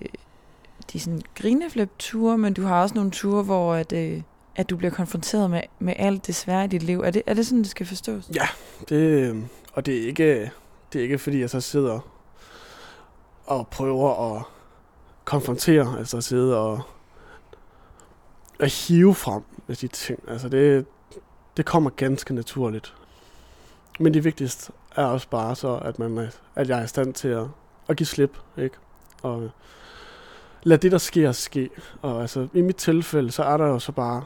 de 0.93 1.01
sådan 1.01 1.23
grineflip-ture, 1.35 2.39
men 2.39 2.55
du 2.55 2.63
har 2.63 2.83
også 2.83 2.95
nogle 2.95 3.11
ture, 3.11 3.43
hvor 3.43 3.75
at, 3.75 3.93
øh, 3.93 4.23
at 4.57 4.71
du 4.71 4.77
bliver 4.77 4.91
konfronteret 4.91 5.51
med, 5.51 5.61
med 5.79 5.95
alt 5.97 6.27
det 6.27 6.35
svære 6.35 6.65
i 6.65 6.69
dit 6.69 6.83
liv. 6.83 7.01
Er 7.01 7.11
det, 7.11 7.23
er 7.27 7.35
det 7.35 7.47
sådan, 7.47 7.63
det 7.63 7.71
skal 7.71 7.87
forstås? 7.87 8.31
Ja, 8.35 8.49
det, 8.89 8.97
øh, 8.97 9.37
og 9.73 9.87
det 9.87 10.03
er, 10.03 10.07
ikke, 10.07 10.51
det 10.93 10.99
er 10.99 11.03
ikke, 11.03 11.19
fordi 11.19 11.41
jeg 11.41 11.51
så 11.51 11.61
sidder 11.61 12.01
og 13.47 13.69
prøver 13.69 14.37
at 14.37 14.43
konfrontere, 15.25 15.99
altså 15.99 16.21
sidde 16.21 16.59
og 16.59 16.81
at 18.61 18.73
hive 18.73 19.15
frem 19.15 19.43
med 19.67 19.77
de 19.77 19.89
ting. 19.89 20.21
Altså 20.29 20.49
det, 20.49 20.87
det 21.57 21.65
kommer 21.65 21.91
ganske 21.91 22.35
naturligt. 22.35 22.95
Men 23.99 24.15
det 24.15 24.25
vigtigste 24.25 24.73
er 24.97 25.05
også 25.05 25.29
bare 25.29 25.57
så, 25.57 25.77
at, 25.77 25.99
man 25.99 26.19
er, 26.19 26.29
at 26.55 26.69
jeg 26.69 26.79
er 26.79 26.85
i 26.85 26.87
stand 26.87 27.15
til 27.15 27.29
at, 27.29 27.47
at 27.89 27.97
give 27.97 28.07
slip, 28.07 28.39
ikke? 28.57 28.77
Og 29.23 29.51
lad 30.63 30.79
det, 30.79 30.93
der 30.93 30.99
sker, 30.99 31.33
ske. 31.33 31.71
Og 32.03 32.21
altså, 32.21 32.49
i 32.55 32.61
mit 32.61 32.77
tilfælde, 32.77 33.31
så 33.31 33.43
er 33.43 33.57
der 33.57 33.67
jo 33.67 33.79
så 33.79 33.93
bare 33.93 34.25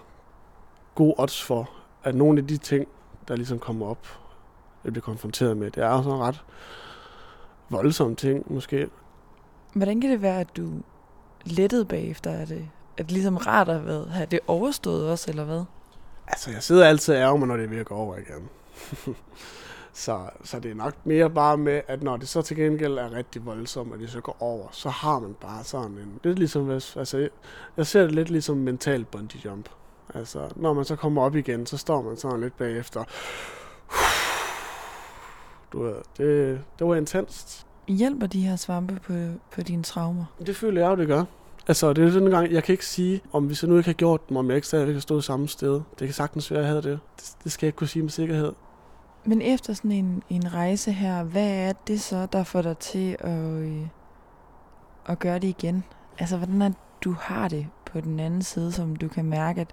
gode 0.94 1.14
odds 1.18 1.42
for, 1.42 1.70
at 2.04 2.14
nogle 2.14 2.38
af 2.38 2.46
de 2.46 2.56
ting, 2.56 2.88
der 3.28 3.36
ligesom 3.36 3.58
kommer 3.58 3.86
op, 3.86 4.06
jeg 4.84 4.92
bliver 4.92 5.04
konfronteret 5.04 5.56
med, 5.56 5.70
det 5.70 5.82
er 5.82 5.90
jo 5.90 6.02
sådan 6.02 6.18
ret 6.18 6.44
voldsomme 7.70 8.16
ting, 8.16 8.52
måske. 8.52 8.88
Hvordan 9.74 10.00
kan 10.00 10.10
det 10.10 10.22
være, 10.22 10.40
at 10.40 10.56
du 10.56 10.72
lettede 11.44 11.84
bagefter? 11.84 12.30
Er 12.30 12.44
det, 12.44 12.68
er 12.98 13.02
det 13.02 13.12
ligesom 13.12 13.36
rart 13.36 13.68
at 13.68 14.10
have, 14.10 14.26
det 14.26 14.40
overstået 14.46 15.10
også, 15.10 15.30
eller 15.30 15.44
hvad? 15.44 15.64
Altså, 16.26 16.50
jeg 16.50 16.62
sidder 16.62 16.86
altid 16.86 17.14
og 17.14 17.20
ærger 17.20 17.36
mig, 17.36 17.48
når 17.48 17.56
det 17.56 17.70
virker 17.70 17.94
over 17.94 18.16
igen. 18.16 18.48
så, 19.92 20.30
så 20.44 20.60
det 20.60 20.70
er 20.70 20.74
nok 20.74 20.94
mere 21.04 21.30
bare 21.30 21.56
med, 21.56 21.80
at 21.88 22.02
når 22.02 22.16
det 22.16 22.28
så 22.28 22.42
til 22.42 22.56
gengæld 22.56 22.98
er 22.98 23.12
rigtig 23.12 23.46
voldsomt, 23.46 23.92
og 23.92 23.98
det 23.98 24.10
så 24.10 24.20
går 24.20 24.36
over, 24.40 24.68
så 24.72 24.88
har 24.88 25.18
man 25.18 25.34
bare 25.40 25.64
sådan 25.64 25.90
en... 25.90 26.20
Det 26.24 26.30
er 26.30 26.34
ligesom, 26.34 26.70
altså, 26.70 27.18
jeg, 27.18 27.28
jeg 27.76 27.86
ser 27.86 28.02
det 28.02 28.12
lidt 28.12 28.30
ligesom 28.30 28.56
mental 28.56 29.04
bungee 29.04 29.40
jump. 29.44 29.68
Altså, 30.14 30.48
når 30.56 30.72
man 30.72 30.84
så 30.84 30.96
kommer 30.96 31.22
op 31.22 31.36
igen, 31.36 31.66
så 31.66 31.76
står 31.76 32.02
man 32.02 32.16
sådan 32.16 32.40
lidt 32.40 32.56
bagefter. 32.56 33.04
Du 35.72 35.82
ved, 35.82 35.94
det, 36.18 36.60
det 36.78 36.86
var 36.86 36.94
intenst. 36.94 37.66
Hjælper 37.88 38.26
de 38.26 38.40
her 38.40 38.56
svampe 38.56 39.00
på, 39.06 39.12
på 39.54 39.62
dine 39.62 39.82
traumer? 39.82 40.24
Det 40.46 40.56
føler 40.56 40.80
jeg 40.80 40.90
jo, 40.90 40.96
det 40.96 41.06
gør. 41.06 41.24
Altså, 41.68 41.92
det 41.92 42.04
er 42.04 42.20
den 42.20 42.30
gang, 42.30 42.52
jeg 42.52 42.64
kan 42.64 42.72
ikke 42.72 42.86
sige, 42.86 43.20
om 43.32 43.46
hvis 43.46 43.62
jeg 43.62 43.68
nu 43.68 43.76
ikke 43.76 43.88
har 43.88 43.94
gjort 43.94 44.28
dem, 44.28 44.36
om 44.36 44.48
jeg 44.48 44.56
ikke 44.56 44.66
stadigvæk 44.66 44.94
har 44.94 45.00
stået 45.00 45.24
samme 45.24 45.48
sted. 45.48 45.72
Det 45.72 46.06
kan 46.08 46.12
sagtens 46.12 46.50
være, 46.50 46.60
at 46.60 46.64
jeg 46.64 46.68
havde 46.68 46.82
det. 46.82 47.00
det. 47.16 47.34
Det 47.44 47.52
skal 47.52 47.66
jeg 47.66 47.68
ikke 47.68 47.76
kunne 47.76 47.88
sige 47.88 48.02
med 48.02 48.10
sikkerhed. 48.10 48.52
Men 49.24 49.42
efter 49.42 49.72
sådan 49.72 49.92
en, 49.92 50.22
en 50.30 50.54
rejse 50.54 50.92
her, 50.92 51.22
hvad 51.22 51.48
er 51.48 51.72
det 51.86 52.00
så, 52.00 52.26
der 52.32 52.44
får 52.44 52.62
dig 52.62 52.78
til 52.78 53.16
at, 53.20 53.38
øh, 53.38 53.86
at 55.06 55.18
gøre 55.18 55.38
det 55.38 55.48
igen? 55.48 55.84
Altså, 56.18 56.36
hvordan 56.36 56.62
er 56.62 56.70
du 57.04 57.16
har 57.20 57.48
det 57.48 57.66
på 57.86 58.00
den 58.00 58.20
anden 58.20 58.42
side, 58.42 58.72
som 58.72 58.96
du 58.96 59.08
kan 59.08 59.24
mærke, 59.24 59.60
at 59.60 59.70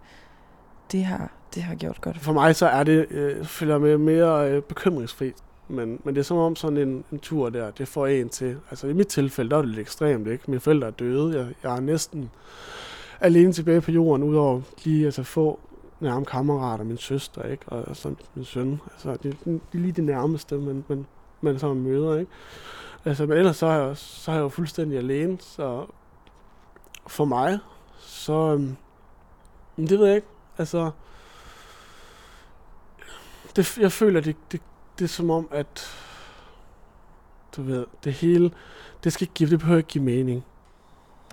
det 0.91 1.06
har, 1.06 1.32
det 1.56 1.63
har 1.63 1.75
gjort 1.75 2.02
godt? 2.02 2.19
For 2.19 2.34
mig 2.34 2.56
så 2.56 2.67
er 2.67 2.84
det, 2.84 3.12
øh, 3.12 3.45
føler 3.45 3.78
med 3.78 3.97
mere 3.97 4.52
øh, 4.52 4.62
bekymringsfri. 4.62 5.32
Men, 5.69 6.01
men 6.03 6.15
det 6.15 6.19
er 6.19 6.23
som 6.23 6.38
om 6.38 6.55
sådan 6.55 6.77
en, 6.77 7.03
en 7.12 7.19
tur 7.19 7.49
der, 7.49 7.71
det 7.71 7.88
får 7.88 8.08
en 8.08 8.29
til. 8.29 8.58
Altså 8.69 8.88
i 8.88 8.93
mit 8.93 9.08
tilfælde, 9.08 9.49
der 9.49 9.58
er 9.58 9.62
det 9.62 9.69
lidt 9.69 9.79
ekstremt, 9.79 10.27
ikke? 10.27 10.43
Mine 10.47 10.60
forældre 10.60 10.88
er 10.88 10.91
døde. 10.91 11.38
Jeg, 11.39 11.47
jeg 11.63 11.75
er 11.75 11.79
næsten 11.79 12.29
alene 13.19 13.53
tilbage 13.53 13.82
på 13.82 13.91
jorden, 13.91 14.23
udover 14.23 14.62
lige 14.84 15.05
altså, 15.05 15.23
få 15.23 15.60
nærme 15.99 16.25
kammerater, 16.25 16.84
min 16.84 16.97
søster, 16.97 17.43
ikke? 17.43 17.63
Og, 17.67 17.88
og 17.88 17.95
så 17.95 18.15
min 18.36 18.45
søn. 18.45 18.82
Altså, 18.91 19.17
det, 19.23 19.38
det 19.45 19.62
er 19.73 19.77
lige 19.77 19.91
det 19.91 20.03
nærmeste, 20.03 20.58
men, 20.58 20.86
men, 20.88 21.08
man 21.41 21.60
så 21.60 21.73
møder, 21.73 22.19
ikke? 22.19 22.32
Altså, 23.05 23.25
men 23.25 23.38
ellers 23.38 23.58
så 23.58 23.65
er 23.65 23.88
jeg, 23.88 23.97
så 23.97 24.32
er 24.32 24.36
jeg 24.36 24.41
jo 24.41 24.49
fuldstændig 24.49 24.97
alene, 24.97 25.38
så 25.39 25.86
for 27.08 27.25
mig, 27.25 27.60
så... 27.99 28.34
Øhm, 28.34 28.75
men 29.75 29.88
det 29.88 29.99
ved 29.99 30.05
jeg 30.05 30.15
ikke. 30.15 30.27
Altså, 30.58 30.91
det, 33.55 33.77
jeg 33.77 33.91
føler, 33.91 34.21
det, 34.21 34.36
det, 34.51 34.62
det 34.99 35.05
er 35.05 35.09
som 35.09 35.29
om, 35.29 35.47
at 35.51 35.88
du 37.55 37.63
ved, 37.63 37.85
det 38.03 38.13
hele, 38.13 38.51
det 39.03 39.13
skal 39.13 39.27
give, 39.27 39.49
det 39.49 39.59
behøver 39.59 39.77
ikke 39.77 39.89
give 39.89 40.03
mening. 40.03 40.45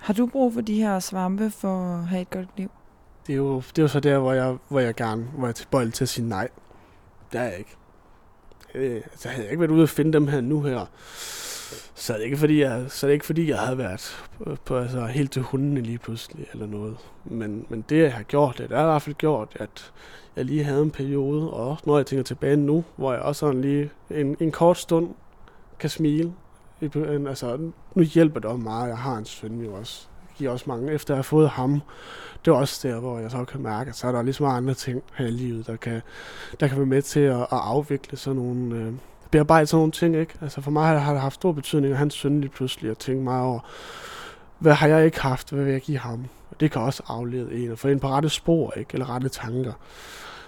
Har 0.01 0.15
du 0.15 0.27
brug 0.27 0.55
for 0.55 0.61
de 0.61 0.75
her 0.75 0.99
svampe 1.01 1.51
for 1.51 1.95
at 1.95 2.07
have 2.07 2.23
et 2.23 2.31
godt 2.31 2.49
liv? 2.57 2.71
Det 3.27 3.33
er 3.33 3.37
jo, 3.37 3.57
det 3.57 3.79
er 3.79 3.83
jo 3.83 3.89
så 3.89 4.01
der, 4.01 4.19
hvor 4.19 4.33
jeg, 4.33 4.57
hvor 4.69 4.81
jeg 4.81 4.95
gerne 4.95 5.25
hvor 5.25 5.47
jeg 5.47 5.49
er 5.49 5.53
tilbøjelig 5.53 5.95
til 5.95 6.05
at 6.05 6.09
sige 6.09 6.29
nej. 6.29 6.49
Det 7.33 7.41
er 7.41 7.45
jeg 7.45 7.59
ikke. 7.59 7.77
Øh, 8.75 8.97
altså, 8.97 9.29
havde 9.29 9.43
jeg 9.43 9.51
ikke 9.51 9.61
været 9.61 9.71
ude 9.71 9.83
og 9.83 9.89
finde 9.89 10.13
dem 10.13 10.29
her 10.29 10.41
nu 10.41 10.63
her, 10.63 10.87
så 11.95 12.13
er 12.13 12.17
det 12.17 12.25
ikke 12.25 12.37
fordi, 12.37 12.61
jeg, 12.61 12.85
så 12.89 13.07
er 13.07 13.09
det 13.09 13.13
ikke 13.13 13.27
fordi, 13.27 13.49
jeg 13.49 13.59
havde 13.59 13.79
været 13.79 14.27
på, 14.39 14.57
på 14.65 14.79
altså, 14.79 15.07
helt 15.07 15.33
til 15.33 15.43
hundene 15.43 15.81
lige 15.81 15.99
pludselig 15.99 16.47
eller 16.53 16.67
noget. 16.67 16.97
Men, 17.25 17.67
men 17.69 17.85
det, 17.89 18.03
jeg 18.03 18.13
har 18.13 18.23
gjort, 18.23 18.59
det, 18.59 18.71
det 18.71 18.77
er 18.77 18.83
i 18.83 18.85
hvert 18.85 19.03
fald 19.03 19.15
gjort, 19.17 19.49
at 19.55 19.93
jeg 20.37 20.45
lige 20.45 20.65
havde 20.65 20.83
en 20.83 20.91
periode, 20.91 21.51
og 21.51 21.79
når 21.85 21.97
jeg 21.97 22.07
tænker 22.07 22.23
tilbage 22.23 22.57
nu, 22.57 22.85
hvor 22.97 23.13
jeg 23.13 23.23
også 23.23 23.39
sådan 23.39 23.61
lige 23.61 23.91
en, 24.11 24.37
en 24.41 24.53
kort 24.53 24.79
stund 24.79 25.09
kan 25.79 25.91
smile. 25.91 26.33
Altså, 27.29 27.59
nu 27.95 28.03
hjælper 28.03 28.41
det 28.41 28.51
også 28.51 28.63
meget, 28.63 28.89
jeg 28.89 28.99
har 28.99 29.17
en 29.17 29.25
søn 29.25 29.61
jo 29.61 29.75
også. 29.75 30.07
Giver 30.37 30.51
også 30.51 30.65
mange. 30.69 30.93
Efter 30.93 31.15
jeg 31.15 31.19
har 31.19 31.23
fået 31.23 31.49
ham, 31.49 31.81
det 32.45 32.51
er 32.51 32.55
også 32.55 32.89
der, 32.89 33.01
hvor 33.01 33.19
jeg 33.19 33.31
så 33.31 33.45
kan 33.45 33.63
mærke, 33.63 33.89
at 33.89 33.97
så 33.97 34.07
er 34.07 34.13
der 34.13 34.23
ligesom 34.23 34.47
andre 34.47 34.75
ting 34.75 35.03
her 35.15 35.27
i 35.27 35.31
livet, 35.31 35.67
der 35.67 35.77
kan, 35.77 36.01
der 36.61 36.69
kan 36.69 36.77
være 36.77 36.87
med 36.87 37.03
til 37.03 37.21
at, 37.21 37.41
at 37.41 37.47
afvikle 37.51 38.17
sådan 38.17 38.37
nogle, 38.37 38.77
øh, 38.77 38.93
bearbejde 39.31 39.67
sådan 39.67 39.79
nogle 39.79 39.93
ting, 39.93 40.17
ikke? 40.17 40.35
Altså 40.41 40.61
for 40.61 40.71
mig 40.71 41.01
har 41.01 41.13
det 41.13 41.21
haft 41.21 41.35
stor 41.35 41.53
betydning, 41.53 41.93
at 41.93 41.99
hans 41.99 42.15
søn 42.15 42.41
lige 42.41 42.51
pludselig 42.51 42.91
at 42.91 42.99
tænke 42.99 43.23
meget 43.23 43.45
over, 43.45 43.61
hvad 44.59 44.75
har 44.75 44.89
jeg 44.89 45.05
ikke 45.05 45.21
haft, 45.21 45.51
hvad 45.51 45.65
vil 45.65 45.73
jeg 45.73 45.81
give 45.81 45.99
ham? 45.99 46.27
Og 46.51 46.61
det 46.61 46.71
kan 46.71 46.83
også 46.83 47.03
aflede 47.07 47.55
en, 47.55 47.73
og 47.73 47.79
få 47.79 47.89
en 47.89 48.01
på 48.01 48.09
rette 48.09 48.29
spor, 48.29 48.73
ikke? 48.77 48.91
Eller 48.93 49.11
rette 49.11 49.29
tanker. 49.29 49.73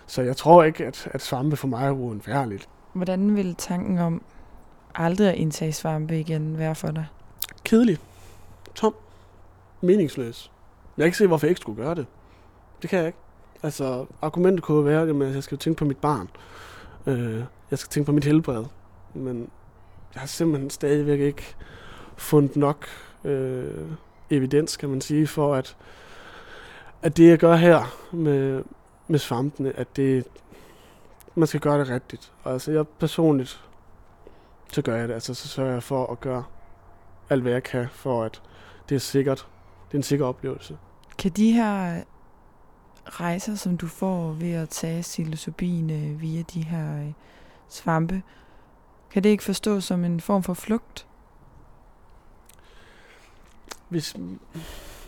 Så 0.06 0.22
jeg 0.22 0.36
tror 0.36 0.62
ikke, 0.64 0.86
at, 0.86 1.08
at 1.10 1.22
svampe 1.22 1.56
for 1.56 1.68
mig 1.68 1.86
er 1.86 1.90
uundværligt. 1.90 2.68
Hvordan 2.92 3.36
vil 3.36 3.54
tanken 3.54 3.98
om 3.98 4.22
aldrig 4.94 5.28
at 5.28 5.34
indtage 5.34 5.72
svampe 5.72 6.20
igen 6.20 6.58
være 6.58 6.74
for 6.74 6.90
dig? 6.90 7.06
Kedelig. 7.64 7.98
Tom. 8.74 8.94
Meningsløs. 9.80 10.50
Jeg 10.96 11.02
kan 11.02 11.06
ikke 11.06 11.18
se, 11.18 11.26
hvorfor 11.26 11.46
jeg 11.46 11.50
ikke 11.50 11.60
skulle 11.60 11.82
gøre 11.82 11.94
det. 11.94 12.06
Det 12.82 12.90
kan 12.90 12.98
jeg 12.98 13.06
ikke. 13.06 13.18
Altså, 13.62 14.06
argumentet 14.22 14.62
kunne 14.62 14.84
være, 14.84 15.28
at 15.28 15.34
jeg 15.34 15.42
skal 15.42 15.58
tænke 15.58 15.78
på 15.78 15.84
mit 15.84 15.96
barn. 15.96 16.28
Øh, 17.06 17.42
jeg 17.70 17.78
skal 17.78 17.90
tænke 17.90 18.06
på 18.06 18.12
mit 18.12 18.24
helbred. 18.24 18.64
Men 19.14 19.50
jeg 20.14 20.20
har 20.20 20.26
simpelthen 20.26 20.70
stadigvæk 20.70 21.20
ikke 21.20 21.56
fundet 22.16 22.56
nok 22.56 22.86
øh, 23.24 23.90
evidens, 24.30 24.76
kan 24.76 24.88
man 24.88 25.00
sige, 25.00 25.26
for 25.26 25.54
at, 25.54 25.76
at 27.02 27.16
det, 27.16 27.28
jeg 27.28 27.38
gør 27.38 27.56
her 27.56 27.96
med, 28.12 28.64
med 29.08 29.18
svampene, 29.18 29.72
at 29.76 29.96
det, 29.96 30.24
man 31.34 31.46
skal 31.46 31.60
gøre 31.60 31.80
det 31.80 31.88
rigtigt. 31.88 32.32
Og 32.42 32.52
altså, 32.52 32.72
jeg 32.72 32.88
personligt, 32.88 33.60
så 34.72 34.82
gør 34.82 34.96
jeg 34.96 35.08
det. 35.08 35.14
Altså, 35.14 35.34
så 35.34 35.48
sørger 35.48 35.72
jeg 35.72 35.82
for 35.82 36.06
at 36.06 36.20
gøre 36.20 36.44
alt, 37.30 37.42
hvad 37.42 37.52
jeg 37.52 37.62
kan, 37.62 37.86
for 37.92 38.24
at 38.24 38.42
det 38.88 38.94
er 38.94 38.98
sikkert. 38.98 39.48
Det 39.88 39.94
er 39.94 39.98
en 39.98 40.02
sikker 40.02 40.26
oplevelse. 40.26 40.78
Kan 41.18 41.30
de 41.30 41.52
her 41.52 42.02
rejser, 43.06 43.54
som 43.54 43.76
du 43.76 43.86
får 43.86 44.32
ved 44.32 44.52
at 44.52 44.68
tage 44.68 45.02
psilocybin 45.02 45.90
øh, 45.90 46.20
via 46.20 46.42
de 46.42 46.62
her 46.62 47.00
øh, 47.00 47.12
svampe, 47.68 48.22
kan 49.10 49.22
det 49.22 49.28
ikke 49.28 49.44
forstås 49.44 49.84
som 49.84 50.04
en 50.04 50.20
form 50.20 50.42
for 50.42 50.54
flugt? 50.54 51.06
Hvis, 53.88 54.16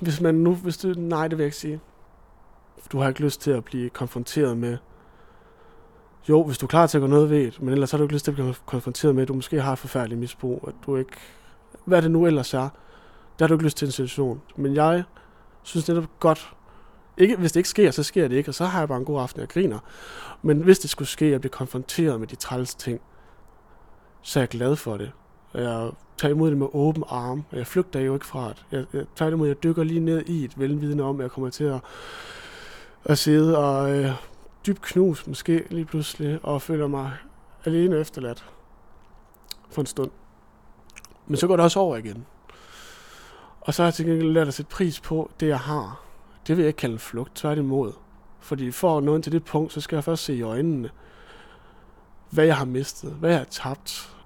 hvis 0.00 0.20
man 0.20 0.34
nu, 0.34 0.54
hvis 0.54 0.78
du, 0.78 0.94
nej, 0.96 1.28
det 1.28 1.38
vil 1.38 1.42
jeg 1.42 1.46
ikke 1.46 1.56
sige. 1.56 1.80
Du 2.92 2.98
har 2.98 3.08
ikke 3.08 3.20
lyst 3.20 3.40
til 3.40 3.50
at 3.50 3.64
blive 3.64 3.90
konfronteret 3.90 4.56
med, 4.56 4.78
jo, 6.28 6.44
hvis 6.44 6.58
du 6.58 6.66
er 6.66 6.68
klar 6.68 6.86
til 6.86 6.98
at 6.98 7.02
gå 7.02 7.06
noget 7.06 7.30
ved 7.30 7.52
men 7.60 7.68
ellers 7.68 7.90
har 7.90 7.98
du 7.98 8.04
ikke 8.04 8.14
lyst 8.14 8.24
til 8.24 8.30
at 8.30 8.34
blive 8.34 8.54
konfronteret 8.66 9.14
med, 9.14 9.22
at 9.22 9.28
du 9.28 9.34
måske 9.34 9.60
har 9.60 9.72
et 9.72 9.78
forfærdeligt 9.78 10.20
misbrug, 10.20 10.64
at 10.68 10.74
du 10.86 10.96
ikke, 10.96 11.12
hvad 11.84 12.02
det 12.02 12.10
nu 12.10 12.26
ellers 12.26 12.54
er, 12.54 12.68
der 13.38 13.44
har 13.44 13.46
du 13.46 13.54
ikke 13.54 13.64
lyst 13.64 13.76
til 13.76 13.86
en 13.86 13.92
situation. 13.92 14.42
Men 14.56 14.74
jeg 14.74 15.04
synes 15.62 15.84
det 15.86 15.96
er 15.96 16.06
godt, 16.20 16.52
ikke, 17.20 17.36
hvis 17.36 17.52
det 17.52 17.60
ikke 17.60 17.68
sker, 17.68 17.90
så 17.90 18.02
sker 18.02 18.28
det 18.28 18.36
ikke, 18.36 18.50
og 18.50 18.54
så 18.54 18.64
har 18.64 18.78
jeg 18.78 18.88
bare 18.88 18.98
en 18.98 19.04
god 19.04 19.20
aften, 19.20 19.40
og 19.40 19.40
jeg 19.40 19.48
griner. 19.48 19.78
Men 20.42 20.60
hvis 20.62 20.78
det 20.78 20.90
skulle 20.90 21.08
ske, 21.08 21.24
at 21.24 21.30
jeg 21.30 21.40
bliver 21.40 21.50
konfronteret 21.50 22.20
med 22.20 22.28
de 22.28 22.36
træls 22.36 22.74
ting, 22.74 23.00
så 24.22 24.38
er 24.38 24.42
jeg 24.42 24.48
glad 24.48 24.76
for 24.76 24.96
det. 24.96 25.12
Jeg 25.54 25.90
tager 26.18 26.34
imod 26.34 26.50
det 26.50 26.58
med 26.58 26.66
åben 26.72 27.04
arm, 27.08 27.44
og 27.50 27.56
jeg 27.56 27.66
flygter 27.66 28.00
jo 28.00 28.14
ikke 28.14 28.26
fra 28.26 28.48
det. 28.48 28.64
Jeg, 28.72 28.84
jeg 28.92 29.04
tager 29.16 29.32
imod, 29.32 29.46
jeg 29.46 29.62
dykker 29.62 29.84
lige 29.84 30.00
ned 30.00 30.22
i 30.26 30.44
et 30.44 30.58
velvidende 30.58 31.04
om, 31.04 31.20
at 31.20 31.22
jeg 31.22 31.30
kommer 31.30 31.50
til 31.50 31.64
at, 31.64 31.80
at 33.04 33.18
sidde 33.18 33.58
og 33.58 33.98
øh, 33.98 34.10
dybt 34.66 34.82
knus 34.82 35.26
måske 35.26 35.64
lige 35.70 35.84
pludselig, 35.84 36.38
og 36.42 36.62
føler 36.62 36.86
mig 36.86 37.12
alene 37.64 37.98
efterladt 37.98 38.44
for 39.70 39.80
en 39.80 39.86
stund. 39.86 40.10
Men 41.26 41.36
så 41.36 41.46
går 41.46 41.56
det 41.56 41.64
også 41.64 41.80
over 41.80 41.96
igen. 41.96 42.26
Og 43.60 43.74
så 43.74 43.82
har 43.82 43.86
jeg 43.86 43.94
til 43.94 44.06
gengæld 44.06 44.32
lært 44.32 44.48
at 44.48 44.54
sætte 44.54 44.70
pris 44.70 45.00
på 45.00 45.30
det, 45.40 45.48
jeg 45.48 45.58
har. 45.58 46.09
Det 46.46 46.56
vil 46.56 46.62
jeg 46.62 46.68
ikke 46.68 46.76
kalde 46.76 46.92
en 46.92 46.98
flugt, 46.98 47.36
tværtimod. 47.36 47.92
Fordi 48.40 48.70
for 48.70 48.98
at 48.98 49.04
nå 49.04 49.18
til 49.18 49.32
det 49.32 49.44
punkt, 49.44 49.72
så 49.72 49.80
skal 49.80 49.96
jeg 49.96 50.04
først 50.04 50.24
se 50.24 50.34
i 50.34 50.42
øjnene, 50.42 50.90
hvad 52.30 52.44
jeg 52.44 52.56
har 52.56 52.64
mistet, 52.64 53.12
hvad 53.12 53.30
jeg 53.30 53.38
har 53.38 53.44
tabt. 53.44 54.16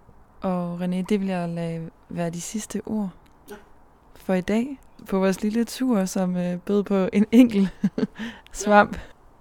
Og 0.41 0.81
René, 0.81 1.05
det 1.09 1.21
vil 1.21 1.29
jeg 1.29 1.49
lade 1.49 1.91
være 2.09 2.31
de 2.31 2.41
sidste 2.41 2.81
ord 2.87 3.11
for 4.17 4.35
i 4.35 4.41
dag 4.41 4.81
på 5.09 5.19
vores 5.19 5.43
lille 5.43 5.65
tur, 5.65 6.05
som 6.05 6.37
øh, 6.37 6.59
bød 6.59 6.83
på 6.83 7.09
en 7.13 7.27
enkelt 7.33 7.69
svamp. 8.53 8.99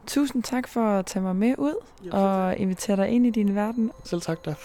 Tusind 0.07 0.43
tak 0.43 0.67
for 0.67 0.99
at 0.99 1.05
tage 1.05 1.23
mig 1.23 1.35
med 1.35 1.55
ud 1.57 1.75
og 2.11 2.57
invitere 2.57 2.97
dig 2.97 3.09
ind 3.09 3.25
i 3.25 3.29
din 3.29 3.55
verden. 3.55 3.91
Selv 4.03 4.21
tak 4.21 4.45
da. 4.45 4.55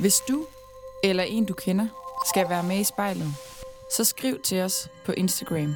Hvis 0.00 0.14
du 0.28 0.46
eller 1.04 1.22
en 1.22 1.44
du 1.44 1.54
kender 1.54 1.86
skal 2.28 2.48
være 2.48 2.62
med 2.62 2.76
i 2.76 2.84
spejlet, 2.84 3.28
så 3.96 4.04
skriv 4.04 4.40
til 4.40 4.60
os 4.60 4.88
på 5.04 5.12
Instagram. 5.12 5.74